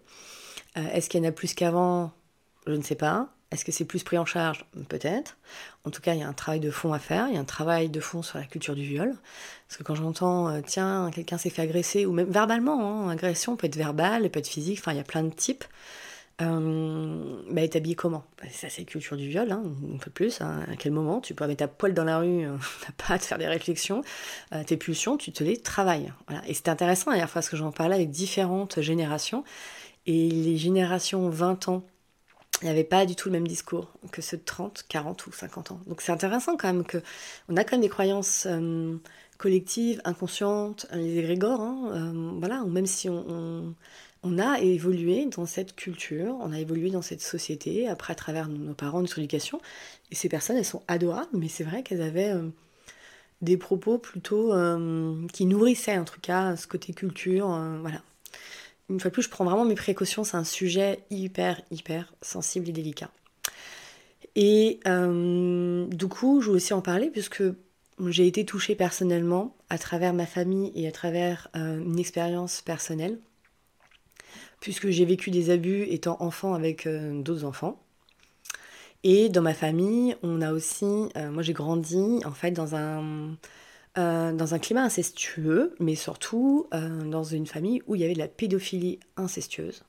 Est-ce 0.77 1.09
qu'il 1.09 1.23
y 1.23 1.27
en 1.27 1.29
a 1.29 1.33
plus 1.33 1.55
qu'avant? 1.55 2.13
Je 2.67 2.73
ne 2.73 2.83
sais 2.83 2.95
pas. 2.95 3.33
Est-ce 3.51 3.65
que 3.65 3.73
c'est 3.73 3.85
plus 3.85 4.05
pris 4.05 4.17
en 4.17 4.25
charge 4.25 4.65
Peut-être. 4.89 5.37
En 5.85 5.91
tout 5.91 6.01
cas, 6.01 6.15
il 6.15 6.21
y 6.21 6.23
a 6.23 6.29
un 6.29 6.33
travail 6.33 6.61
de 6.61 6.71
fond 6.71 6.93
à 6.93 7.01
faire. 7.01 7.27
Il 7.29 7.35
y 7.35 7.37
a 7.37 7.41
un 7.41 7.45
travail 7.45 7.89
de 7.89 7.99
fond 7.99 8.23
sur 8.23 8.39
la 8.39 8.45
culture 8.45 8.77
du 8.77 8.85
viol. 8.85 9.17
Parce 9.67 9.77
que 9.77 9.83
quand 9.83 9.97
j'entends, 9.97 10.49
euh, 10.49 10.61
tiens, 10.65 11.11
quelqu'un 11.13 11.37
s'est 11.37 11.51
fait 11.51 11.63
agresser, 11.63 12.07
ou 12.07 12.13
même 12.13 12.31
verbalement, 12.31 13.09
hein, 13.09 13.11
agression 13.11 13.57
peut 13.57 13.67
être 13.67 13.77
verbale, 13.77 14.31
peut 14.31 14.39
être 14.39 14.47
physique, 14.47 14.79
enfin, 14.79 14.93
il 14.93 14.99
y 14.99 15.01
a 15.01 15.05
plein 15.05 15.25
de 15.25 15.35
types. 15.35 15.65
Euh, 16.41 17.43
bah, 17.51 17.63
est 17.63 17.95
comment? 17.97 18.25
Bah, 18.41 18.49
Ça, 18.53 18.69
c'est 18.71 18.85
culture 18.85 19.17
du 19.17 19.29
viol, 19.29 19.51
hein, 19.51 19.65
peu 20.01 20.11
plus. 20.13 20.41
Hein. 20.41 20.65
À 20.71 20.77
quel 20.77 20.93
moment? 20.93 21.21
Tu 21.21 21.35
peux 21.35 21.45
mettre 21.47 21.59
ta 21.59 21.69
poêle 21.69 21.93
dans 21.93 22.05
la 22.05 22.19
rue, 22.19 22.47
t'as 22.87 23.05
pas 23.05 23.15
à 23.15 23.19
te 23.19 23.25
faire 23.25 23.39
des 23.39 23.49
réflexions, 23.49 24.03
euh, 24.55 24.63
tes 24.63 24.77
pulsions, 24.77 25.17
tu 25.17 25.33
te 25.33 25.43
les 25.43 25.57
travailles. 25.57 26.13
Voilà. 26.29 26.43
Et 26.47 26.55
c'était 26.55 26.71
intéressant 26.71 27.11
d'ailleurs 27.11 27.31
parce 27.31 27.49
que 27.49 27.57
j'en 27.57 27.73
parlais 27.73 27.97
avec 27.97 28.11
différentes 28.11 28.81
générations. 28.81 29.43
Et 30.07 30.31
les 30.31 30.57
générations 30.57 31.29
20 31.29 31.69
ans 31.69 31.85
il 32.63 32.67
n'y 32.67 32.71
avait 32.71 32.85
pas 32.85 33.07
du 33.07 33.17
tout 33.17 33.29
le 33.29 33.33
même 33.33 33.49
discours 33.49 33.91
que 34.13 34.21
ceux 34.21 34.37
de 34.37 34.43
30, 34.45 34.85
40 34.89 35.27
ou 35.27 35.33
50 35.33 35.73
ans. 35.73 35.81
Donc 35.87 36.03
c'est 36.03 36.13
intéressant 36.13 36.57
quand 36.57 36.73
même 36.73 36.85
que 36.85 36.99
on 37.49 37.57
a 37.57 37.65
quand 37.65 37.73
même 37.73 37.81
des 37.81 37.89
croyances 37.89 38.47
euh, 38.47 38.97
collectives, 39.39 40.01
inconscientes, 40.05 40.87
les 40.93 41.19
égrégores, 41.19 41.61
hein, 41.61 41.91
euh, 41.95 42.31
voilà, 42.39 42.65
même 42.65 42.87
si 42.87 43.09
on, 43.09 43.75
on, 44.23 44.39
a 44.39 44.61
évolué 44.61 45.27
dans 45.27 45.47
cette 45.47 45.75
culture, 45.75 46.37
on 46.41 46.53
a 46.53 46.61
évolué 46.61 46.91
dans 46.91 47.03
cette 47.03 47.23
société, 47.23 47.89
après 47.89 48.13
à 48.13 48.17
travers 48.17 48.49
nos 48.49 48.75
parents, 48.75 49.01
notre 49.01 49.19
éducation, 49.19 49.61
et 50.11 50.15
ces 50.15 50.29
personnes, 50.29 50.57
elles 50.57 50.65
sont 50.65 50.83
adorables, 50.89 51.31
mais 51.33 51.49
c'est 51.49 51.65
vrai 51.65 51.83
qu'elles 51.83 52.03
avaient 52.03 52.33
euh, 52.33 52.49
des 53.41 53.57
propos 53.57 53.97
plutôt 53.97 54.53
qui 55.33 55.47
nourrissaient 55.47 55.97
en 55.97 56.05
tout 56.05 56.21
cas 56.21 56.57
ce 56.57 56.67
côté 56.67 56.93
culture, 56.93 57.47
voilà 57.81 58.03
une 58.91 58.99
fois 58.99 59.11
de 59.11 59.15
plus, 59.15 59.23
je 59.23 59.31
prends 59.31 59.45
vraiment 59.45 59.65
mes 59.65 59.77
précautions. 59.77 60.25
C'est 60.25 60.37
un 60.37 60.45
sujet 60.45 61.05
hyper, 61.11 61.63
hyper 61.71 62.13
sensible 62.21 62.69
et 62.69 62.73
délicat. 62.73 63.11
Et 64.35 64.81
euh, 64.87 65.87
du 65.87 66.09
coup, 66.09 66.41
je 66.41 66.47
voulais 66.47 66.57
aussi 66.57 66.75
en 66.75 66.83
parler 66.83 67.11
puisque 67.11 67.43
j'ai 68.09 68.27
été 68.27 68.45
touchée 68.45 68.75
personnellement 68.75 69.55
à 69.69 69.79
travers 69.79 70.13
ma 70.13 70.27
famille 70.27 70.73
et 70.75 70.89
à 70.89 70.93
travers 70.93 71.49
euh, 71.57 71.81
une 71.81 71.99
expérience 71.99 72.63
personnelle, 72.63 73.19
puisque 74.61 74.89
j'ai 74.91 75.05
vécu 75.05 75.31
des 75.31 75.51
abus 75.51 75.83
étant 75.85 76.17
enfant 76.21 76.55
avec 76.55 76.87
euh, 76.87 77.23
d'autres 77.23 77.45
enfants. 77.45 77.81
Et 79.03 79.29
dans 79.29 79.43
ma 79.43 79.55
famille, 79.55 80.15
on 80.23 80.43
a 80.43 80.53
aussi, 80.53 80.85
moi 80.85 81.43
j'ai 81.43 81.55
grandi 81.55 82.21
en 82.27 82.33
fait 82.33 82.51
dans 82.51 82.75
un, 82.75 83.35
euh, 83.99 84.33
dans 84.33 84.55
un 84.55 84.61
climat 84.61 84.85
incestueux, 84.85 85.75
mais 85.81 85.97
surtout 85.97 86.69
euh, 86.73 87.03
dans 87.03 87.25
une 87.25 87.49
famille 87.49 87.83
où 87.89 87.97
il 87.97 88.01
y 88.01 88.05
avait 88.05 88.15
de 88.15 88.21
la 88.21 88.29
pédophilie 88.29 89.01
incestueuse. 89.17 89.83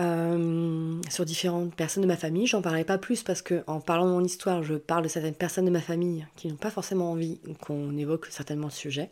Euh, 0.00 1.00
sur 1.10 1.26
différentes 1.26 1.74
personnes 1.74 2.02
de 2.02 2.08
ma 2.08 2.16
famille, 2.16 2.46
j'en 2.46 2.62
parlerai 2.62 2.84
pas 2.84 2.96
plus 2.96 3.22
parce 3.22 3.42
que 3.42 3.62
en 3.66 3.80
parlant 3.80 4.06
de 4.06 4.12
mon 4.12 4.24
histoire, 4.24 4.62
je 4.62 4.76
parle 4.76 5.02
de 5.02 5.08
certaines 5.08 5.34
personnes 5.34 5.66
de 5.66 5.70
ma 5.70 5.82
famille 5.82 6.26
qui 6.34 6.48
n'ont 6.48 6.56
pas 6.56 6.70
forcément 6.70 7.12
envie 7.12 7.40
qu'on 7.60 7.94
évoque 7.98 8.26
certainement 8.30 8.68
le 8.68 8.72
sujet. 8.72 9.10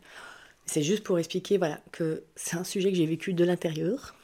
C'est 0.64 0.82
juste 0.82 1.04
pour 1.04 1.18
expliquer 1.18 1.58
voilà, 1.58 1.78
que 1.92 2.22
c'est 2.34 2.56
un 2.56 2.64
sujet 2.64 2.90
que 2.90 2.96
j'ai 2.96 3.06
vécu 3.06 3.34
de 3.34 3.44
l'intérieur, 3.44 4.14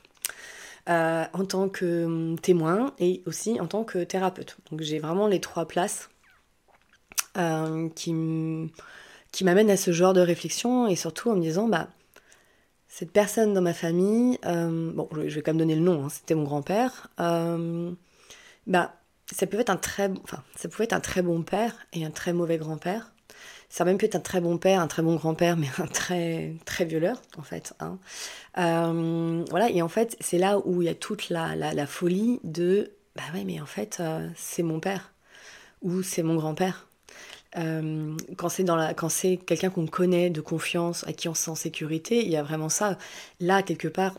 en 0.87 1.45
tant 1.47 1.69
que 1.69 2.07
hum, 2.07 2.39
témoin 2.39 2.95
et 2.99 3.23
aussi 3.27 3.61
en 3.61 3.67
tant 3.67 3.85
que 3.85 4.03
thérapeute. 4.03 4.57
Donc 4.71 4.81
j'ai 4.81 4.99
vraiment 4.99 5.27
les 5.27 5.41
trois 5.41 5.69
places 5.69 6.09
qui 7.95 8.15
me 8.15 8.69
qui 9.33 9.45
m'amène 9.45 9.71
à 9.71 9.77
ce 9.77 9.93
genre 9.93 10.13
de 10.13 10.21
réflexion 10.21 10.89
et 10.89 10.97
surtout 10.97 11.31
en 11.31 11.37
me 11.37 11.43
disant, 11.43 11.69
bah, 11.69 11.89
cette 12.89 13.13
personne 13.13 13.55
dans 13.55 13.61
ma 13.63 13.75
famille, 13.75 14.39
euh, 14.47 14.91
bon, 14.93 15.09
je 15.13 15.35
vais 15.35 15.43
quand 15.43 15.53
même 15.53 15.59
donner 15.59 15.75
le 15.75 15.83
nom, 15.83 16.05
hein, 16.05 16.09
c'était 16.09 16.35
mon 16.35 16.45
grand-père, 16.45 17.09
euh, 17.21 17.93
bah, 18.67 18.95
ça 19.31 19.47
pouvait 19.47 19.63
être 19.63 19.71
un 19.71 19.77
très, 19.77 20.11
enfin, 20.25 20.43
ça 20.57 20.69
pouvait 20.69 20.85
être 20.85 20.95
un 20.95 21.01
très 21.01 21.23
bon 21.23 21.43
père 21.43 21.75
et 21.93 22.05
un 22.05 22.11
très 22.11 22.33
mauvais 22.33 22.57
grand-père. 22.57 23.13
ça 23.69 23.85
va 23.85 23.91
même 23.91 23.99
pu 23.99 24.07
être 24.07 24.17
un 24.17 24.21
très 24.21 24.41
bon 24.41 24.57
père, 24.59 24.81
un 24.81 24.87
très 24.87 25.03
bon 25.03 25.17
grand-père, 25.17 25.57
mais 25.59 25.69
un 25.79 25.87
très, 25.87 26.55
très 26.65 26.87
violeur, 26.87 27.21
en 27.37 27.43
fait. 27.43 27.75
Hein. 27.81 27.99
Euh, 28.57 29.45
voilà, 29.51 29.71
et 29.71 29.83
en 29.83 29.89
fait, 29.89 30.17
c'est 30.21 30.39
là 30.39 30.59
où 30.65 30.83
il 30.83 30.87
y 30.87 30.89
a 30.89 30.95
toute 30.95 31.29
la, 31.29 31.55
la, 31.55 31.87
folie 31.87 32.41
de 32.45 32.93
bah 33.15 33.23
ouais, 33.35 33.45
mais 33.45 33.61
en 33.61 33.67
fait, 33.67 34.03
c'est 34.37 34.63
mon 34.63 34.81
père 34.81 35.13
ou 35.83 36.03
c'est 36.03 36.23
mon 36.23 36.37
grand-père. 36.37 36.89
Euh, 37.57 38.15
quand 38.37 38.51
c'est 38.51 38.65
dans 38.65 38.77
la, 38.77 38.93
quand 38.93 39.09
c'est 39.09 39.39
quelqu'un 39.39 39.71
qu'on 39.71 39.87
connaît 39.87 40.29
de 40.29 40.41
confiance, 40.41 41.07
à 41.07 41.13
qui 41.13 41.29
on 41.29 41.35
se 41.35 41.45
sent 41.45 41.51
en 41.51 41.55
sécurité, 41.55 42.23
il 42.23 42.31
y 42.31 42.37
a 42.37 42.43
vraiment 42.43 42.69
ça. 42.69 42.99
Là, 43.41 43.63
quelque 43.63 43.89
part, 43.89 44.19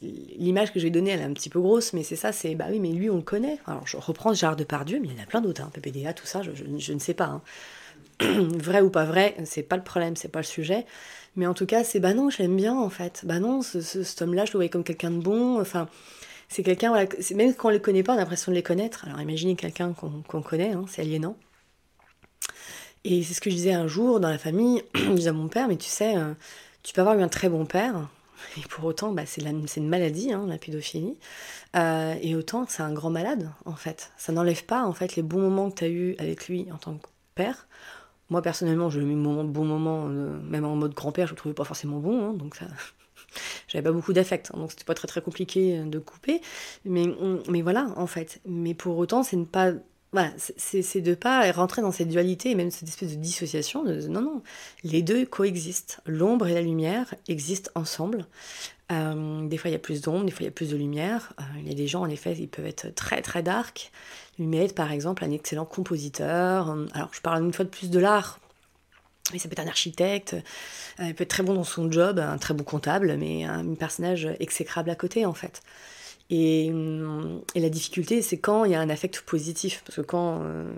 l'image 0.00 0.72
que 0.72 0.80
j'ai 0.80 0.90
donnée, 0.90 1.10
elle 1.10 1.20
est 1.20 1.24
un 1.24 1.34
petit 1.34 1.50
peu 1.50 1.60
grosse, 1.60 1.92
mais 1.92 2.02
c'est 2.02 2.16
ça, 2.16 2.32
c'est 2.32 2.54
bah 2.54 2.66
oui, 2.70 2.80
mais 2.80 2.92
lui, 2.92 3.10
on 3.10 3.16
le 3.16 3.22
connaît. 3.22 3.58
Alors, 3.66 3.86
je 3.86 3.96
reprends 3.98 4.32
Gérard 4.32 4.56
Depardieu, 4.56 4.98
mais 5.00 5.08
il 5.08 5.14
y 5.14 5.20
en 5.20 5.22
a 5.22 5.26
plein 5.26 5.42
d'autres, 5.42 5.62
hein, 5.62 5.70
PPDA, 5.72 6.14
tout 6.14 6.26
ça, 6.26 6.40
je, 6.42 6.92
ne 6.92 6.98
sais 6.98 7.14
pas. 7.14 7.26
Hein. 7.26 7.42
vrai 8.22 8.80
ou 8.80 8.88
pas 8.88 9.04
vrai, 9.04 9.36
c'est 9.44 9.62
pas 9.62 9.76
le 9.76 9.84
problème, 9.84 10.16
c'est 10.16 10.28
pas 10.28 10.40
le 10.40 10.44
sujet. 10.44 10.86
Mais 11.36 11.46
en 11.46 11.52
tout 11.52 11.66
cas, 11.66 11.84
c'est 11.84 12.00
bah 12.00 12.14
non, 12.14 12.30
je 12.30 12.38
l'aime 12.38 12.56
bien 12.56 12.74
en 12.74 12.88
fait. 12.88 13.22
Bah 13.24 13.38
non, 13.40 13.60
ce, 13.60 13.82
cet 13.82 14.22
homme-là, 14.22 14.46
je 14.46 14.52
le 14.52 14.56
voyais 14.56 14.70
comme 14.70 14.84
quelqu'un 14.84 15.10
de 15.10 15.18
bon. 15.18 15.60
Enfin, 15.60 15.88
c'est 16.48 16.62
quelqu'un, 16.62 16.94
même 17.34 17.54
quand 17.54 17.68
on 17.68 17.70
les 17.70 17.80
connaît 17.80 18.02
pas, 18.02 18.14
on 18.14 18.16
a 18.16 18.20
l'impression 18.20 18.52
de 18.52 18.56
les 18.56 18.62
connaître. 18.62 19.04
Alors 19.06 19.20
imaginez 19.20 19.54
quelqu'un 19.56 19.92
qu'on 19.92 20.42
connaît, 20.42 20.72
hein, 20.72 20.86
c'est 20.88 21.02
aliénant. 21.02 21.36
Et 23.08 23.22
c'est 23.22 23.34
ce 23.34 23.40
que 23.40 23.50
je 23.50 23.54
disais 23.54 23.72
un 23.72 23.86
jour 23.86 24.18
dans 24.18 24.28
la 24.28 24.36
famille, 24.36 24.82
je 24.96 25.12
disais 25.12 25.30
à 25.30 25.32
mon 25.32 25.46
père, 25.46 25.68
mais 25.68 25.76
tu 25.76 25.88
sais, 25.88 26.16
euh, 26.16 26.34
tu 26.82 26.92
peux 26.92 27.02
avoir 27.02 27.16
eu 27.16 27.22
un 27.22 27.28
très 27.28 27.48
bon 27.48 27.64
père, 27.64 28.08
et 28.58 28.62
pour 28.68 28.84
autant, 28.84 29.12
bah, 29.12 29.22
c'est 29.26 29.42
une 29.42 29.88
maladie, 29.88 30.32
hein, 30.32 30.44
la 30.48 30.58
pédophilie. 30.58 31.16
Euh, 31.76 32.16
et 32.20 32.34
autant, 32.34 32.66
c'est 32.68 32.82
un 32.82 32.92
grand 32.92 33.10
malade, 33.10 33.48
en 33.64 33.76
fait. 33.76 34.10
Ça 34.16 34.32
n'enlève 34.32 34.64
pas, 34.64 34.82
en 34.82 34.92
fait, 34.92 35.14
les 35.14 35.22
bons 35.22 35.38
moments 35.38 35.70
que 35.70 35.76
tu 35.76 35.84
as 35.84 35.88
eus 35.88 36.16
avec 36.18 36.48
lui 36.48 36.66
en 36.72 36.78
tant 36.78 36.94
que 36.96 37.06
père. 37.36 37.68
Moi, 38.28 38.42
personnellement, 38.42 38.90
j'ai 38.90 38.98
eu 38.98 39.04
mon 39.04 39.44
bon 39.44 39.64
moment, 39.64 40.06
euh, 40.08 40.36
même 40.42 40.64
en 40.64 40.74
mode 40.74 40.92
grand-père, 40.92 41.28
je 41.28 41.32
le 41.32 41.36
trouvais 41.36 41.54
pas 41.54 41.64
forcément 41.64 42.00
bon, 42.00 42.30
hein, 42.30 42.32
donc 42.32 42.56
ça... 42.56 42.66
J'avais 43.68 43.84
pas 43.84 43.92
beaucoup 43.92 44.14
d'affect, 44.14 44.50
hein, 44.52 44.58
donc 44.58 44.72
c'était 44.72 44.84
pas 44.84 44.94
très 44.94 45.06
très 45.06 45.20
compliqué 45.20 45.78
de 45.80 45.98
couper. 46.00 46.40
Mais, 46.84 47.04
mais 47.48 47.62
voilà, 47.62 47.88
en 47.96 48.06
fait. 48.08 48.40
Mais 48.46 48.74
pour 48.74 48.96
autant, 48.98 49.22
c'est 49.22 49.36
ne 49.36 49.44
pas 49.44 49.72
voilà, 50.12 50.32
c'est 50.36 51.00
de 51.00 51.14
pas 51.14 51.50
rentrer 51.52 51.82
dans 51.82 51.92
cette 51.92 52.08
dualité 52.08 52.50
et 52.50 52.54
même 52.54 52.70
cette 52.70 52.88
espèce 52.88 53.10
de 53.10 53.20
dissociation. 53.20 53.84
non, 53.84 54.22
non, 54.22 54.42
les 54.84 55.02
deux 55.02 55.26
coexistent. 55.26 56.00
L'ombre 56.06 56.46
et 56.46 56.54
la 56.54 56.62
lumière 56.62 57.14
existent 57.28 57.70
ensemble. 57.74 58.26
Euh, 58.92 59.46
des 59.48 59.56
fois, 59.56 59.68
il 59.68 59.72
y 59.72 59.76
a 59.76 59.80
plus 59.80 60.00
d'ombre, 60.00 60.24
des 60.24 60.30
fois, 60.30 60.42
il 60.42 60.46
y 60.46 60.48
a 60.48 60.52
plus 60.52 60.70
de 60.70 60.76
lumière. 60.76 61.32
Euh, 61.40 61.44
il 61.58 61.68
y 61.68 61.72
a 61.72 61.74
des 61.74 61.86
gens, 61.88 62.02
en 62.02 62.08
effet, 62.08 62.34
ils 62.38 62.48
peuvent 62.48 62.66
être 62.66 62.94
très, 62.94 63.20
très 63.20 63.42
dark. 63.42 63.90
Lumière, 64.38 64.72
par 64.74 64.92
exemple, 64.92 65.24
un 65.24 65.30
excellent 65.30 65.64
compositeur. 65.64 66.76
Alors, 66.94 67.10
je 67.12 67.20
parle 67.20 67.42
une 67.44 67.52
fois 67.52 67.64
de 67.64 67.70
plus 67.70 67.90
de 67.90 67.98
l'art. 67.98 68.38
Mais 69.32 69.40
ça 69.40 69.48
peut 69.48 69.54
être 69.54 69.66
un 69.66 69.68
architecte, 69.68 70.34
euh, 71.00 71.08
il 71.08 71.14
peut 71.14 71.24
être 71.24 71.30
très 71.30 71.42
bon 71.42 71.54
dans 71.54 71.64
son 71.64 71.90
job, 71.90 72.20
un 72.20 72.38
très 72.38 72.54
bon 72.54 72.62
comptable, 72.62 73.16
mais 73.18 73.42
un 73.42 73.74
personnage 73.74 74.28
exécrable 74.38 74.88
à 74.88 74.94
côté, 74.94 75.26
en 75.26 75.34
fait. 75.34 75.62
Et, 76.30 76.72
et 77.54 77.60
la 77.60 77.68
difficulté, 77.68 78.22
c'est 78.22 78.38
quand 78.38 78.64
il 78.64 78.72
y 78.72 78.74
a 78.74 78.80
un 78.80 78.88
affect 78.88 79.20
positif. 79.20 79.82
Parce 79.84 79.96
que 79.96 80.02
quand, 80.02 80.40
euh, 80.42 80.68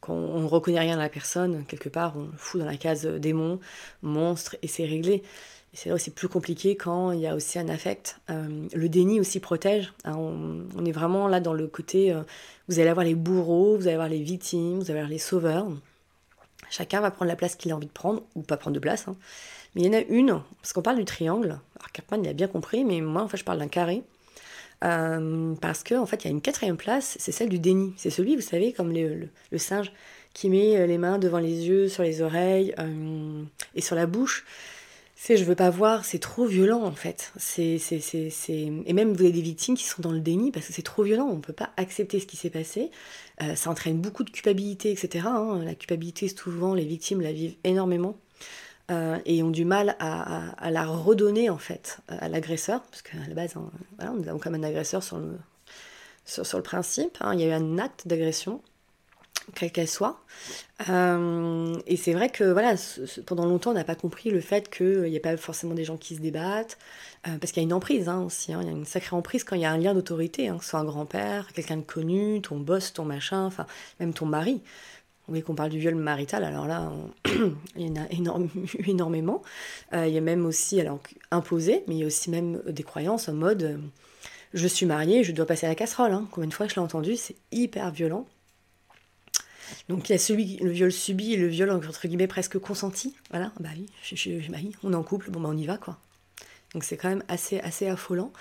quand 0.00 0.14
on 0.14 0.40
ne 0.40 0.46
reconnaît 0.46 0.80
rien 0.80 0.98
à 0.98 1.02
la 1.02 1.08
personne, 1.08 1.64
quelque 1.66 1.88
part, 1.88 2.16
on 2.16 2.24
le 2.24 2.36
fout 2.36 2.60
dans 2.60 2.66
la 2.66 2.76
case 2.76 3.06
démon, 3.06 3.58
monstre, 4.02 4.56
et 4.62 4.68
c'est 4.68 4.84
réglé. 4.84 5.22
C'est 5.72 6.14
plus 6.14 6.28
compliqué 6.28 6.76
quand 6.76 7.10
il 7.10 7.18
y 7.18 7.26
a 7.26 7.34
aussi 7.34 7.58
un 7.58 7.68
affect. 7.68 8.20
Euh, 8.30 8.68
le 8.72 8.88
déni 8.88 9.18
aussi 9.18 9.40
protège. 9.40 9.92
Hein, 10.04 10.14
on, 10.16 10.84
est 10.84 10.92
vraiment 10.92 11.26
là 11.26 11.40
dans 11.40 11.52
le 11.52 11.66
côté, 11.66 12.12
euh, 12.12 12.22
vous 12.68 12.78
allez 12.78 12.88
avoir 12.88 13.04
les 13.04 13.16
bourreaux, 13.16 13.76
vous 13.76 13.88
allez 13.88 13.94
avoir 13.94 14.08
les 14.08 14.22
victimes, 14.22 14.78
vous 14.78 14.90
allez 14.90 15.00
avoir 15.00 15.10
les 15.10 15.18
sauveurs. 15.18 15.66
Chacun 16.70 17.00
va 17.00 17.10
prendre 17.10 17.28
la 17.28 17.34
place 17.34 17.56
qu'il 17.56 17.72
a 17.72 17.76
envie 17.76 17.88
de 17.88 17.92
prendre, 17.92 18.22
ou 18.36 18.42
pas 18.42 18.56
prendre 18.56 18.74
de 18.74 18.80
place. 18.80 19.08
Hein. 19.08 19.16
Mais 19.74 19.82
il 19.82 19.86
y 19.86 19.90
en 19.90 19.98
a 19.98 20.02
une, 20.02 20.40
parce 20.60 20.72
qu'on 20.72 20.82
parle 20.82 20.98
du 20.98 21.04
triangle. 21.04 21.58
Alors 21.76 21.92
Cartman, 21.92 22.22
il 22.22 22.28
a 22.28 22.34
bien 22.34 22.46
compris, 22.46 22.84
mais 22.84 23.00
moi, 23.00 23.22
en 23.22 23.28
fait, 23.28 23.36
je 23.36 23.44
parle 23.44 23.58
d'un 23.58 23.68
carré. 23.68 24.04
Euh, 24.84 25.54
parce 25.60 25.82
qu'en 25.82 26.02
en 26.02 26.06
fait, 26.06 26.24
il 26.24 26.24
y 26.26 26.28
a 26.28 26.30
une 26.30 26.40
quatrième 26.40 26.76
place, 26.76 27.16
c'est 27.18 27.32
celle 27.32 27.48
du 27.48 27.58
déni. 27.58 27.94
C'est 27.96 28.10
celui, 28.10 28.36
vous 28.36 28.42
savez, 28.42 28.72
comme 28.72 28.92
le, 28.92 29.28
singe 29.58 29.92
qui 30.34 30.50
met 30.50 30.76
euh, 30.76 30.86
les 30.86 30.98
mains 30.98 31.18
devant 31.18 31.38
les 31.38 31.66
yeux, 31.68 31.88
sur 31.88 32.02
les 32.02 32.20
oreilles 32.20 32.74
euh, 32.78 33.42
et 33.74 33.80
sur 33.80 33.96
la 33.96 34.06
bouche. 34.06 34.44
C'est 35.16 35.36
je 35.36 35.44
veux 35.44 35.54
pas 35.54 35.70
voir, 35.70 36.04
c'est 36.04 36.18
trop 36.18 36.44
violent 36.44 36.82
en 36.82 36.92
fait. 36.92 37.32
C'est, 37.38 37.78
c'est, 37.78 38.00
c'est, 38.00 38.72
Et 38.84 38.92
même 38.92 39.14
vous 39.14 39.22
avez 39.22 39.32
des 39.32 39.40
victimes 39.40 39.74
qui 39.76 39.84
sont 39.84 40.02
dans 40.02 40.10
le 40.10 40.20
déni 40.20 40.50
parce 40.50 40.66
que 40.66 40.72
c'est 40.72 40.82
trop 40.82 41.02
violent, 41.02 41.28
on 41.30 41.36
ne 41.36 41.40
peut 41.40 41.54
pas 41.54 41.70
accepter 41.76 42.20
ce 42.20 42.26
qui 42.26 42.36
s'est 42.36 42.50
passé. 42.50 42.90
ça 43.54 43.70
entraîne 43.70 44.00
beaucoup 44.00 44.24
de 44.24 44.30
culpabilité, 44.30 44.90
etc. 44.90 45.24
Hein. 45.28 45.62
La 45.64 45.74
culpabilité, 45.74 46.28
souvent, 46.28 46.74
les 46.74 46.84
victimes 46.84 47.22
la 47.22 47.32
vivent 47.32 47.54
énormément. 47.62 48.18
Euh, 48.90 49.18
et 49.24 49.42
ont 49.42 49.50
du 49.50 49.64
mal 49.64 49.96
à, 49.98 50.70
la 50.70 50.84
redonner 50.84 51.48
en 51.48 51.56
fait 51.56 52.00
à 52.08 52.28
l'agresseur, 52.28 52.82
parce 52.82 53.00
qu'à 53.00 53.16
la 53.26 53.34
base, 53.34 53.54
hein, 53.56 54.14
nous 54.14 54.28
avons 54.28 54.38
comme 54.38 54.54
un 54.54 54.62
agresseur 54.62 55.02
sur 55.02 55.16
le, 55.16 55.38
sur, 56.26 56.58
le 56.58 56.62
principe, 56.62 57.16
hein. 57.20 57.32
il 57.32 57.40
y 57.40 57.44
a 57.44 57.46
eu 57.46 57.52
un 57.52 57.78
acte 57.78 58.06
d'agression, 58.06 58.60
quelle 59.54 59.72
qu'elle 59.72 59.88
soit. 59.88 60.20
Euh, 60.90 61.74
et 61.86 61.96
c'est 61.96 62.12
vrai 62.12 62.28
que 62.28 62.44
voilà, 62.44 62.74
pendant 63.24 63.46
longtemps, 63.46 63.70
on 63.70 63.74
n'a 63.74 63.84
pas 63.84 63.94
compris 63.94 64.30
le 64.30 64.42
fait 64.42 64.68
qu'il 64.68 65.04
n'y 65.04 65.16
a 65.16 65.20
pas 65.20 65.38
forcément 65.38 65.74
des 65.74 65.84
gens 65.84 65.96
qui 65.96 66.16
se 66.16 66.20
débattent, 66.20 66.76
euh, 67.26 67.38
parce 67.38 67.52
qu'il 67.52 67.62
y 67.62 67.64
a 67.64 67.68
une 67.68 67.72
emprise 67.72 68.10
hein, 68.10 68.20
aussi, 68.20 68.52
il 68.52 68.62
y 68.62 68.68
a 68.68 68.70
une 68.70 68.84
sacrée 68.84 69.16
emprise 69.16 69.44
quand 69.44 69.56
il 69.56 69.62
y 69.62 69.66
a 69.66 69.72
un 69.72 69.78
lien 69.78 69.94
d'autorité, 69.94 70.48
que 70.48 70.62
ce 70.62 70.68
soit 70.68 70.80
un 70.80 70.84
grand-père, 70.84 71.50
quelqu'un 71.54 71.78
de 71.78 71.82
connu, 71.82 72.42
ton 72.42 72.58
boss, 72.58 72.92
ton 72.92 73.06
machin, 73.06 73.46
enfin 73.46 73.64
même 73.98 74.12
ton 74.12 74.26
mari. 74.26 74.60
Oui, 75.28 75.42
qu'on 75.42 75.54
parle 75.54 75.70
du 75.70 75.78
viol 75.78 75.94
marital, 75.94 76.44
alors 76.44 76.66
là, 76.66 76.92
il 77.76 77.86
y 77.86 77.90
en 77.90 78.02
a 78.02 78.06
énormément. 78.86 79.42
Euh, 79.94 80.06
il 80.06 80.12
y 80.12 80.18
a 80.18 80.20
même 80.20 80.44
aussi, 80.44 80.80
alors 80.80 81.00
imposé, 81.30 81.82
mais 81.88 81.94
il 81.94 82.00
y 82.00 82.04
a 82.04 82.06
aussi 82.06 82.30
même 82.30 82.60
des 82.66 82.82
croyances 82.82 83.28
en 83.28 83.34
mode 83.34 83.62
euh, 83.62 83.78
je 84.54 84.68
suis 84.68 84.86
mariée, 84.86 85.24
je 85.24 85.32
dois 85.32 85.46
passer 85.46 85.66
à 85.66 85.68
la 85.68 85.74
casserole. 85.74 86.12
Hein. 86.12 86.28
Combien 86.30 86.48
de 86.48 86.54
fois 86.54 86.68
je 86.68 86.74
l'ai 86.74 86.80
entendu, 86.80 87.16
c'est 87.16 87.36
hyper 87.50 87.90
violent. 87.90 88.26
Donc 89.88 90.08
il 90.08 90.12
y 90.12 90.14
a 90.14 90.18
celui, 90.18 90.56
le 90.58 90.70
viol 90.70 90.92
subi 90.92 91.34
et 91.34 91.36
le 91.36 91.48
viol 91.48 91.70
entre 91.70 92.06
guillemets 92.06 92.28
presque 92.28 92.58
consenti. 92.58 93.16
Voilà, 93.30 93.50
bah 93.58 93.70
oui, 93.76 93.86
bah 94.48 94.58
on 94.84 94.92
est 94.92 94.96
en 94.96 95.02
couple, 95.02 95.30
bon 95.30 95.40
bah 95.40 95.48
on 95.50 95.56
y 95.56 95.66
va 95.66 95.76
quoi. 95.76 95.98
Donc 96.72 96.84
c'est 96.84 96.96
quand 96.96 97.08
même 97.08 97.24
assez, 97.28 97.60
assez 97.60 97.86
affolant. 97.88 98.32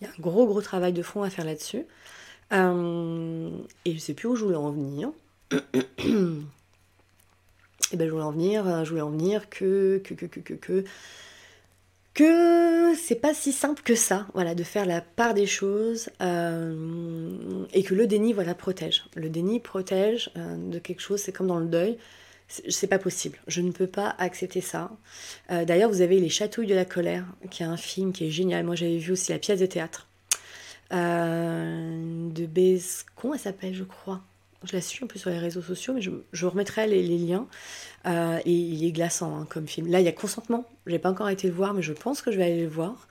Il 0.00 0.04
y 0.04 0.10
a 0.10 0.10
un 0.10 0.20
gros 0.20 0.46
gros 0.46 0.60
travail 0.60 0.92
de 0.92 1.02
fond 1.02 1.22
à 1.22 1.30
faire 1.30 1.44
là-dessus. 1.44 1.84
Euh, 2.52 3.50
et 3.84 3.94
je 3.94 3.98
sais 3.98 4.14
plus 4.14 4.28
où 4.28 4.36
je 4.36 4.44
voulais 4.44 4.56
en 4.56 4.70
venir. 4.70 5.10
Et 7.92 7.96
ben 7.96 8.06
je 8.06 8.12
voulais 8.12 8.24
en 8.24 8.32
venir, 8.32 8.66
euh, 8.66 8.84
je 8.84 8.90
voulais 8.90 9.02
en 9.02 9.10
venir 9.10 9.50
que 9.50 10.00
que 10.04 10.14
que 10.14 10.26
que 10.26 10.40
que 10.40 10.54
que, 10.54 10.84
que 12.14 12.94
c'est 12.96 13.16
pas 13.16 13.34
si 13.34 13.52
simple 13.52 13.82
que 13.82 13.94
ça, 13.94 14.26
voilà, 14.32 14.54
de 14.54 14.62
faire 14.62 14.86
la 14.86 15.02
part 15.02 15.34
des 15.34 15.46
choses 15.46 16.08
euh, 16.22 17.66
et 17.72 17.82
que 17.82 17.94
le 17.94 18.06
déni, 18.06 18.32
voilà, 18.32 18.54
protège. 18.54 19.04
Le 19.14 19.28
déni 19.28 19.60
protège 19.60 20.30
euh, 20.36 20.56
de 20.56 20.78
quelque 20.78 21.00
chose, 21.00 21.20
c'est 21.20 21.32
comme 21.32 21.48
dans 21.48 21.58
le 21.58 21.66
deuil, 21.66 21.98
c'est 22.48 22.86
pas 22.86 22.98
possible. 22.98 23.38
Je 23.46 23.60
ne 23.60 23.72
peux 23.72 23.86
pas 23.86 24.14
accepter 24.18 24.60
ça. 24.60 24.90
D'ailleurs, 25.48 25.88
vous 25.88 26.02
avez 26.02 26.20
Les 26.20 26.28
Chatouilles 26.28 26.66
de 26.66 26.74
la 26.74 26.84
colère, 26.84 27.24
qui 27.50 27.62
est 27.62 27.66
un 27.66 27.78
film 27.78 28.12
qui 28.12 28.26
est 28.26 28.30
génial. 28.30 28.66
Moi, 28.66 28.74
j'avais 28.74 28.98
vu 28.98 29.12
aussi 29.12 29.32
la 29.32 29.38
pièce 29.38 29.60
de 29.60 29.64
théâtre 29.64 30.06
de 30.90 32.46
Bescon, 32.46 33.32
elle 33.32 33.40
s'appelle, 33.40 33.74
je 33.74 33.84
crois 33.84 34.20
je 34.64 34.72
la 34.74 34.80
suis 34.80 35.04
un 35.04 35.06
peu 35.06 35.18
sur 35.18 35.30
les 35.30 35.38
réseaux 35.38 35.62
sociaux, 35.62 35.94
mais 35.94 36.00
je, 36.00 36.46
remettrai 36.46 36.86
les, 36.86 37.18
liens. 37.18 37.46
Euh, 38.06 38.38
et 38.44 38.52
il 38.52 38.84
est 38.84 38.92
glaçant 38.92 39.36
hein, 39.36 39.46
comme 39.48 39.66
film. 39.66 39.88
Là, 39.88 40.00
il 40.00 40.04
y 40.04 40.08
a 40.08 40.12
Consentement. 40.12 40.66
J'ai 40.86 40.98
pas 40.98 41.10
encore 41.10 41.28
été 41.28 41.48
le 41.48 41.54
voir, 41.54 41.74
mais 41.74 41.82
je 41.82 41.92
pense 41.92 42.22
que 42.22 42.32
je 42.32 42.38
vais 42.38 42.44
aller 42.44 42.62
le 42.62 42.68
voir. 42.68 43.08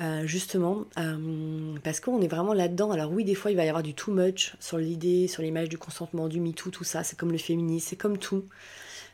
Euh, 0.00 0.26
justement, 0.26 0.86
euh, 0.98 1.76
parce 1.84 2.00
qu'on 2.00 2.20
est 2.22 2.28
vraiment 2.28 2.54
là-dedans. 2.54 2.90
Alors 2.90 3.12
oui, 3.12 3.24
des 3.24 3.34
fois, 3.34 3.50
il 3.50 3.56
va 3.56 3.64
y 3.64 3.68
avoir 3.68 3.82
du 3.82 3.94
too 3.94 4.10
much 4.10 4.54
sur 4.58 4.78
l'idée, 4.78 5.28
sur 5.28 5.42
l'image 5.42 5.68
du 5.68 5.78
consentement, 5.78 6.28
du 6.28 6.40
MeToo, 6.40 6.70
tout 6.70 6.84
ça. 6.84 7.04
C'est 7.04 7.16
comme 7.16 7.30
le 7.30 7.38
féminisme, 7.38 7.88
c'est 7.90 7.96
comme 7.96 8.18
tout. 8.18 8.44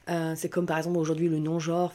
Euh, 0.09 0.35
c'est 0.37 0.49
comme 0.49 0.67
par 0.67 0.79
exemple 0.79 0.99
aujourd'hui 0.99 1.29
le 1.29 1.39
non-genre. 1.39 1.93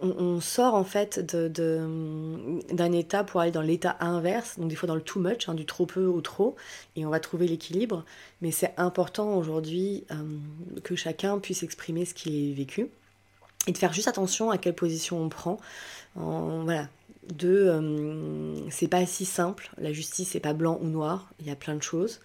On, 0.00 0.40
sort 0.40 0.74
en 0.74 0.84
fait 0.84 1.20
d'un 1.20 2.92
état 2.92 3.24
pour 3.24 3.40
aller 3.40 3.50
dans 3.50 3.62
l'état 3.62 3.96
inverse, 4.00 4.58
donc 4.58 4.68
des 4.68 4.76
fois 4.76 4.86
dans 4.86 4.94
le 4.94 5.00
too 5.00 5.20
much, 5.20 5.48
hein, 5.48 5.54
du 5.54 5.66
trop 5.66 5.86
peu 5.86 6.06
au 6.06 6.20
trop, 6.20 6.56
et 6.96 7.04
on 7.04 7.10
va 7.10 7.20
trouver 7.20 7.48
l'équilibre. 7.48 8.04
Mais 8.40 8.50
c'est 8.50 8.74
important 8.76 9.36
aujourd'hui 9.36 10.04
euh, 10.10 10.16
que 10.82 10.96
chacun 10.96 11.38
puisse 11.38 11.62
exprimer 11.62 12.04
ce 12.04 12.14
qu'il 12.14 12.52
a 12.52 12.54
vécu 12.54 12.88
et 13.66 13.72
de 13.72 13.78
faire 13.78 13.92
juste 13.92 14.08
attention 14.08 14.50
à 14.50 14.58
quelle 14.58 14.74
position 14.74 15.20
on 15.22 15.28
prend. 15.28 15.58
voilà, 16.14 16.88
de 17.32 17.48
euh, 17.48 18.70
c'est 18.70 18.88
pas 18.88 19.06
si 19.06 19.24
simple 19.24 19.70
la 19.78 19.92
justice 19.92 20.30
c'est 20.32 20.40
pas 20.40 20.52
blanc 20.52 20.78
ou 20.82 20.86
noir 20.86 21.30
il 21.40 21.46
y 21.46 21.50
a 21.50 21.56
plein 21.56 21.74
de 21.74 21.82
choses 21.82 22.20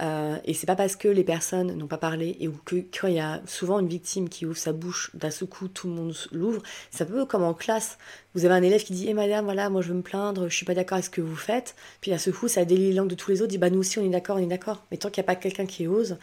Euh, 0.00 0.38
et 0.44 0.54
c'est 0.54 0.66
pas 0.66 0.74
parce 0.74 0.96
que 0.96 1.06
les 1.06 1.22
personnes 1.22 1.72
n'ont 1.74 1.86
pas 1.86 1.98
parlé 1.98 2.36
et 2.40 2.50
que 2.64 2.76
quand 2.76 3.06
il 3.06 3.14
y 3.14 3.20
a 3.20 3.40
souvent 3.46 3.78
une 3.78 3.86
victime 3.86 4.28
qui 4.28 4.44
ouvre 4.44 4.56
sa 4.56 4.72
bouche, 4.72 5.10
d'un 5.14 5.30
seul 5.30 5.48
coup 5.48 5.68
tout 5.68 5.86
le 5.86 5.94
monde 5.94 6.14
l'ouvre. 6.32 6.62
C'est 6.90 7.04
un 7.04 7.06
peu 7.06 7.24
comme 7.26 7.44
en 7.44 7.54
classe. 7.54 7.98
Vous 8.34 8.44
avez 8.44 8.54
un 8.54 8.62
élève 8.62 8.82
qui 8.82 8.92
dit 8.92 9.06
Eh 9.08 9.14
madame, 9.14 9.44
voilà, 9.44 9.70
moi 9.70 9.82
je 9.82 9.88
veux 9.88 9.94
me 9.94 10.02
plaindre, 10.02 10.48
je 10.48 10.56
suis 10.56 10.66
pas 10.66 10.74
d'accord 10.74 10.96
avec 10.96 11.04
ce 11.04 11.10
que 11.10 11.20
vous 11.20 11.36
faites. 11.36 11.76
Puis 12.00 12.12
à 12.12 12.18
ce 12.18 12.30
coup, 12.30 12.48
ça 12.48 12.64
délie 12.64 12.88
les 12.88 12.92
langues 12.92 13.08
de 13.08 13.14
tous 13.14 13.30
les 13.30 13.40
autres, 13.40 13.50
dit 13.50 13.58
Bah 13.58 13.70
nous 13.70 13.78
aussi 13.78 13.98
on 14.00 14.04
est 14.04 14.08
d'accord, 14.08 14.36
on 14.36 14.42
est 14.42 14.46
d'accord. 14.46 14.82
Mais 14.90 14.96
tant 14.96 15.10
qu'il 15.10 15.22
n'y 15.22 15.26
a 15.26 15.32
pas 15.32 15.36
quelqu'un 15.36 15.66
qui 15.66 15.86
ose, 15.86 16.16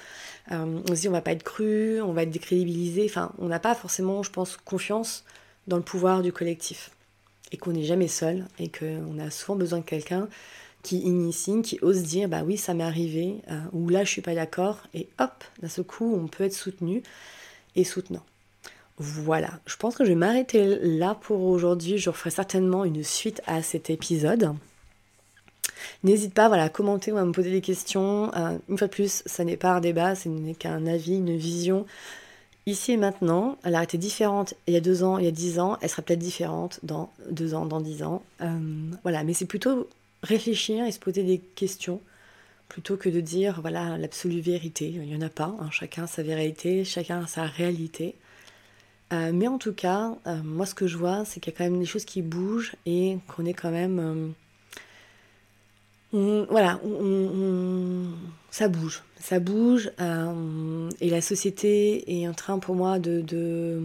euh, 0.52 0.82
on 0.90 0.96
se 0.96 1.02
dit 1.02 1.08
On 1.08 1.14
va 1.14 1.22
pas 1.22 1.32
être 1.32 1.44
cru, 1.44 2.02
on 2.02 2.12
va 2.12 2.24
être 2.24 2.32
décrédibilisé. 2.32 3.06
Enfin, 3.06 3.32
on 3.38 3.48
n'a 3.48 3.60
pas 3.60 3.74
forcément, 3.74 4.22
je 4.22 4.32
pense, 4.32 4.58
confiance 4.58 5.24
dans 5.68 5.78
le 5.78 5.84
pouvoir 5.84 6.22
du 6.22 6.34
collectif. 6.34 6.92
Et 7.54 7.58
qu'on 7.58 7.72
n'est 7.72 7.84
jamais 7.84 8.08
seul 8.08 8.46
et 8.60 8.70
qu'on 8.70 9.20
a 9.20 9.30
souvent 9.30 9.58
besoin 9.58 9.80
de 9.80 9.84
quelqu'un 9.84 10.30
qui 10.84 11.00
initie, 11.00 11.62
qui 11.62 11.80
ose 11.82 12.04
dire 12.04 12.28
bah 12.28 12.44
oui 12.46 12.58
ça 12.58 12.74
m'est 12.74 12.84
arrivé 12.84 13.42
euh, 13.50 13.60
ou 13.74 13.90
là 13.90 14.04
je 14.04 14.10
suis 14.10 14.22
pas 14.22 14.36
d'accord 14.36 14.80
et 14.94 15.08
hop 15.20 15.44
d'un 15.62 15.70
seul 15.70 15.86
coup 15.86 16.14
on 16.16 16.28
peut 16.28 16.44
être 16.44 16.54
soutenu 16.54 17.04
et 17.76 17.84
soutenant. 17.84 18.24
Voilà, 18.98 19.60
je 19.66 19.78
pense 19.78 19.96
que 19.96 20.04
je 20.04 20.10
vais 20.10 20.16
m'arrêter 20.16 20.78
là 20.84 21.16
pour 21.16 21.42
aujourd'hui. 21.42 21.98
Je 21.98 22.12
referai 22.12 22.30
certainement 22.30 22.86
une 22.86 23.04
suite 23.04 23.42
à 23.48 23.64
cet 23.64 23.90
épisode. 23.90 24.54
N'hésite 26.04 26.36
pas 26.36 26.48
voilà, 26.48 26.66
à 26.66 26.70
commenter 26.70 27.12
ou 27.12 27.18
à 27.18 27.26
me 27.26 27.32
poser 27.32 27.50
des 27.50 27.62
questions. 27.62 28.32
Euh, 28.36 28.58
une 28.70 28.78
fois 28.78 28.88
de 28.88 28.94
plus, 28.94 29.24
ça 29.26 29.44
n'est 29.44 29.58
pas 29.58 29.72
un 29.72 29.82
débat, 29.82 30.14
ce 30.14 30.30
n'est 30.30 30.54
qu'un 30.54 30.86
avis, 30.86 31.16
une 31.16 31.36
vision. 31.36 31.88
Ici 32.68 32.92
et 32.92 32.98
maintenant, 32.98 33.58
elle 33.64 33.74
a 33.74 33.84
été 33.84 33.98
différente 33.98 34.54
il 34.68 34.76
y 34.76 34.78
a 34.78 34.82
deux 34.82 35.04
ans, 35.04 35.18
il 35.18 35.26
y 35.26 35.28
a 35.28 35.32
dix 35.32 35.60
ans, 35.60 35.78
elle 35.82 35.90
sera 35.90 36.04
peut-être 36.04 36.20
différente 36.20 36.80
dans 36.84 37.12
deux 37.32 37.56
ans, 37.56 37.66
dans 37.66 37.82
dix 37.82 38.04
ans. 38.04 38.22
Euh, 38.42 38.60
voilà, 39.02 39.24
mais 39.24 39.34
c'est 39.34 39.46
plutôt 39.46 39.88
réfléchir 40.24 40.86
et 40.86 40.92
se 40.92 41.00
poser 41.00 41.24
des 41.24 41.40
questions 41.40 42.02
plutôt 42.68 42.96
que 42.96 43.10
de 43.10 43.20
dire 43.20 43.60
voilà 43.62 43.98
l'absolue 43.98 44.40
vérité. 44.40 44.90
Il 44.90 45.02
n'y 45.02 45.16
en 45.16 45.22
a 45.22 45.30
pas, 45.30 45.56
hein. 45.60 45.70
chacun 45.72 46.08
sa 46.08 46.24
vérité, 46.24 46.86
chacun 46.86 47.28
sa 47.28 47.44
réalité. 47.46 48.16
Euh, 49.12 49.32
mais 49.34 49.48
en 49.48 49.58
tout 49.58 49.74
cas, 49.74 50.16
euh, 50.26 50.42
moi 50.44 50.66
ce 50.66 50.74
que 50.74 50.88
je 50.88 50.98
vois, 50.98 51.26
c'est 51.26 51.40
qu'il 51.42 51.52
y 51.52 51.56
a 51.56 51.58
quand 51.58 51.66
même 51.66 51.80
des 51.80 51.86
choses 51.86 52.06
qui 52.06 52.22
bougent 52.22 52.76
et 52.86 53.18
qu'on 53.28 53.46
est 53.46 53.54
quand 53.54 53.72
même... 53.72 54.34
Euh, 56.14 56.46
voilà, 56.50 56.80
ça 58.50 58.68
bouge, 58.68 59.02
ça 59.18 59.40
bouge 59.40 59.92
et 61.00 61.10
la 61.10 61.22
société 61.22 62.20
est 62.20 62.28
en 62.28 62.34
train 62.34 62.60
pour 62.60 62.76
moi 62.76 63.00
de, 63.00 63.22
de 63.22 63.82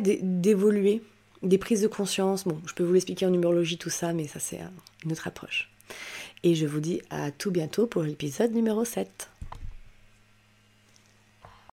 d'évoluer 0.00 1.02
des 1.42 1.58
prises 1.58 1.82
de 1.82 1.88
conscience. 1.88 2.44
Bon, 2.44 2.60
je 2.66 2.74
peux 2.74 2.84
vous 2.84 2.92
l'expliquer 2.92 3.26
en 3.26 3.30
numérologie, 3.30 3.78
tout 3.78 3.90
ça, 3.90 4.12
mais 4.12 4.26
ça, 4.26 4.40
c'est 4.40 4.60
une 5.04 5.12
autre 5.12 5.26
approche. 5.26 5.70
Et 6.42 6.54
je 6.54 6.66
vous 6.66 6.80
dis 6.80 7.02
à 7.10 7.30
tout 7.30 7.50
bientôt 7.50 7.86
pour 7.86 8.02
l'épisode 8.02 8.52
numéro 8.52 8.84
7. 8.84 9.28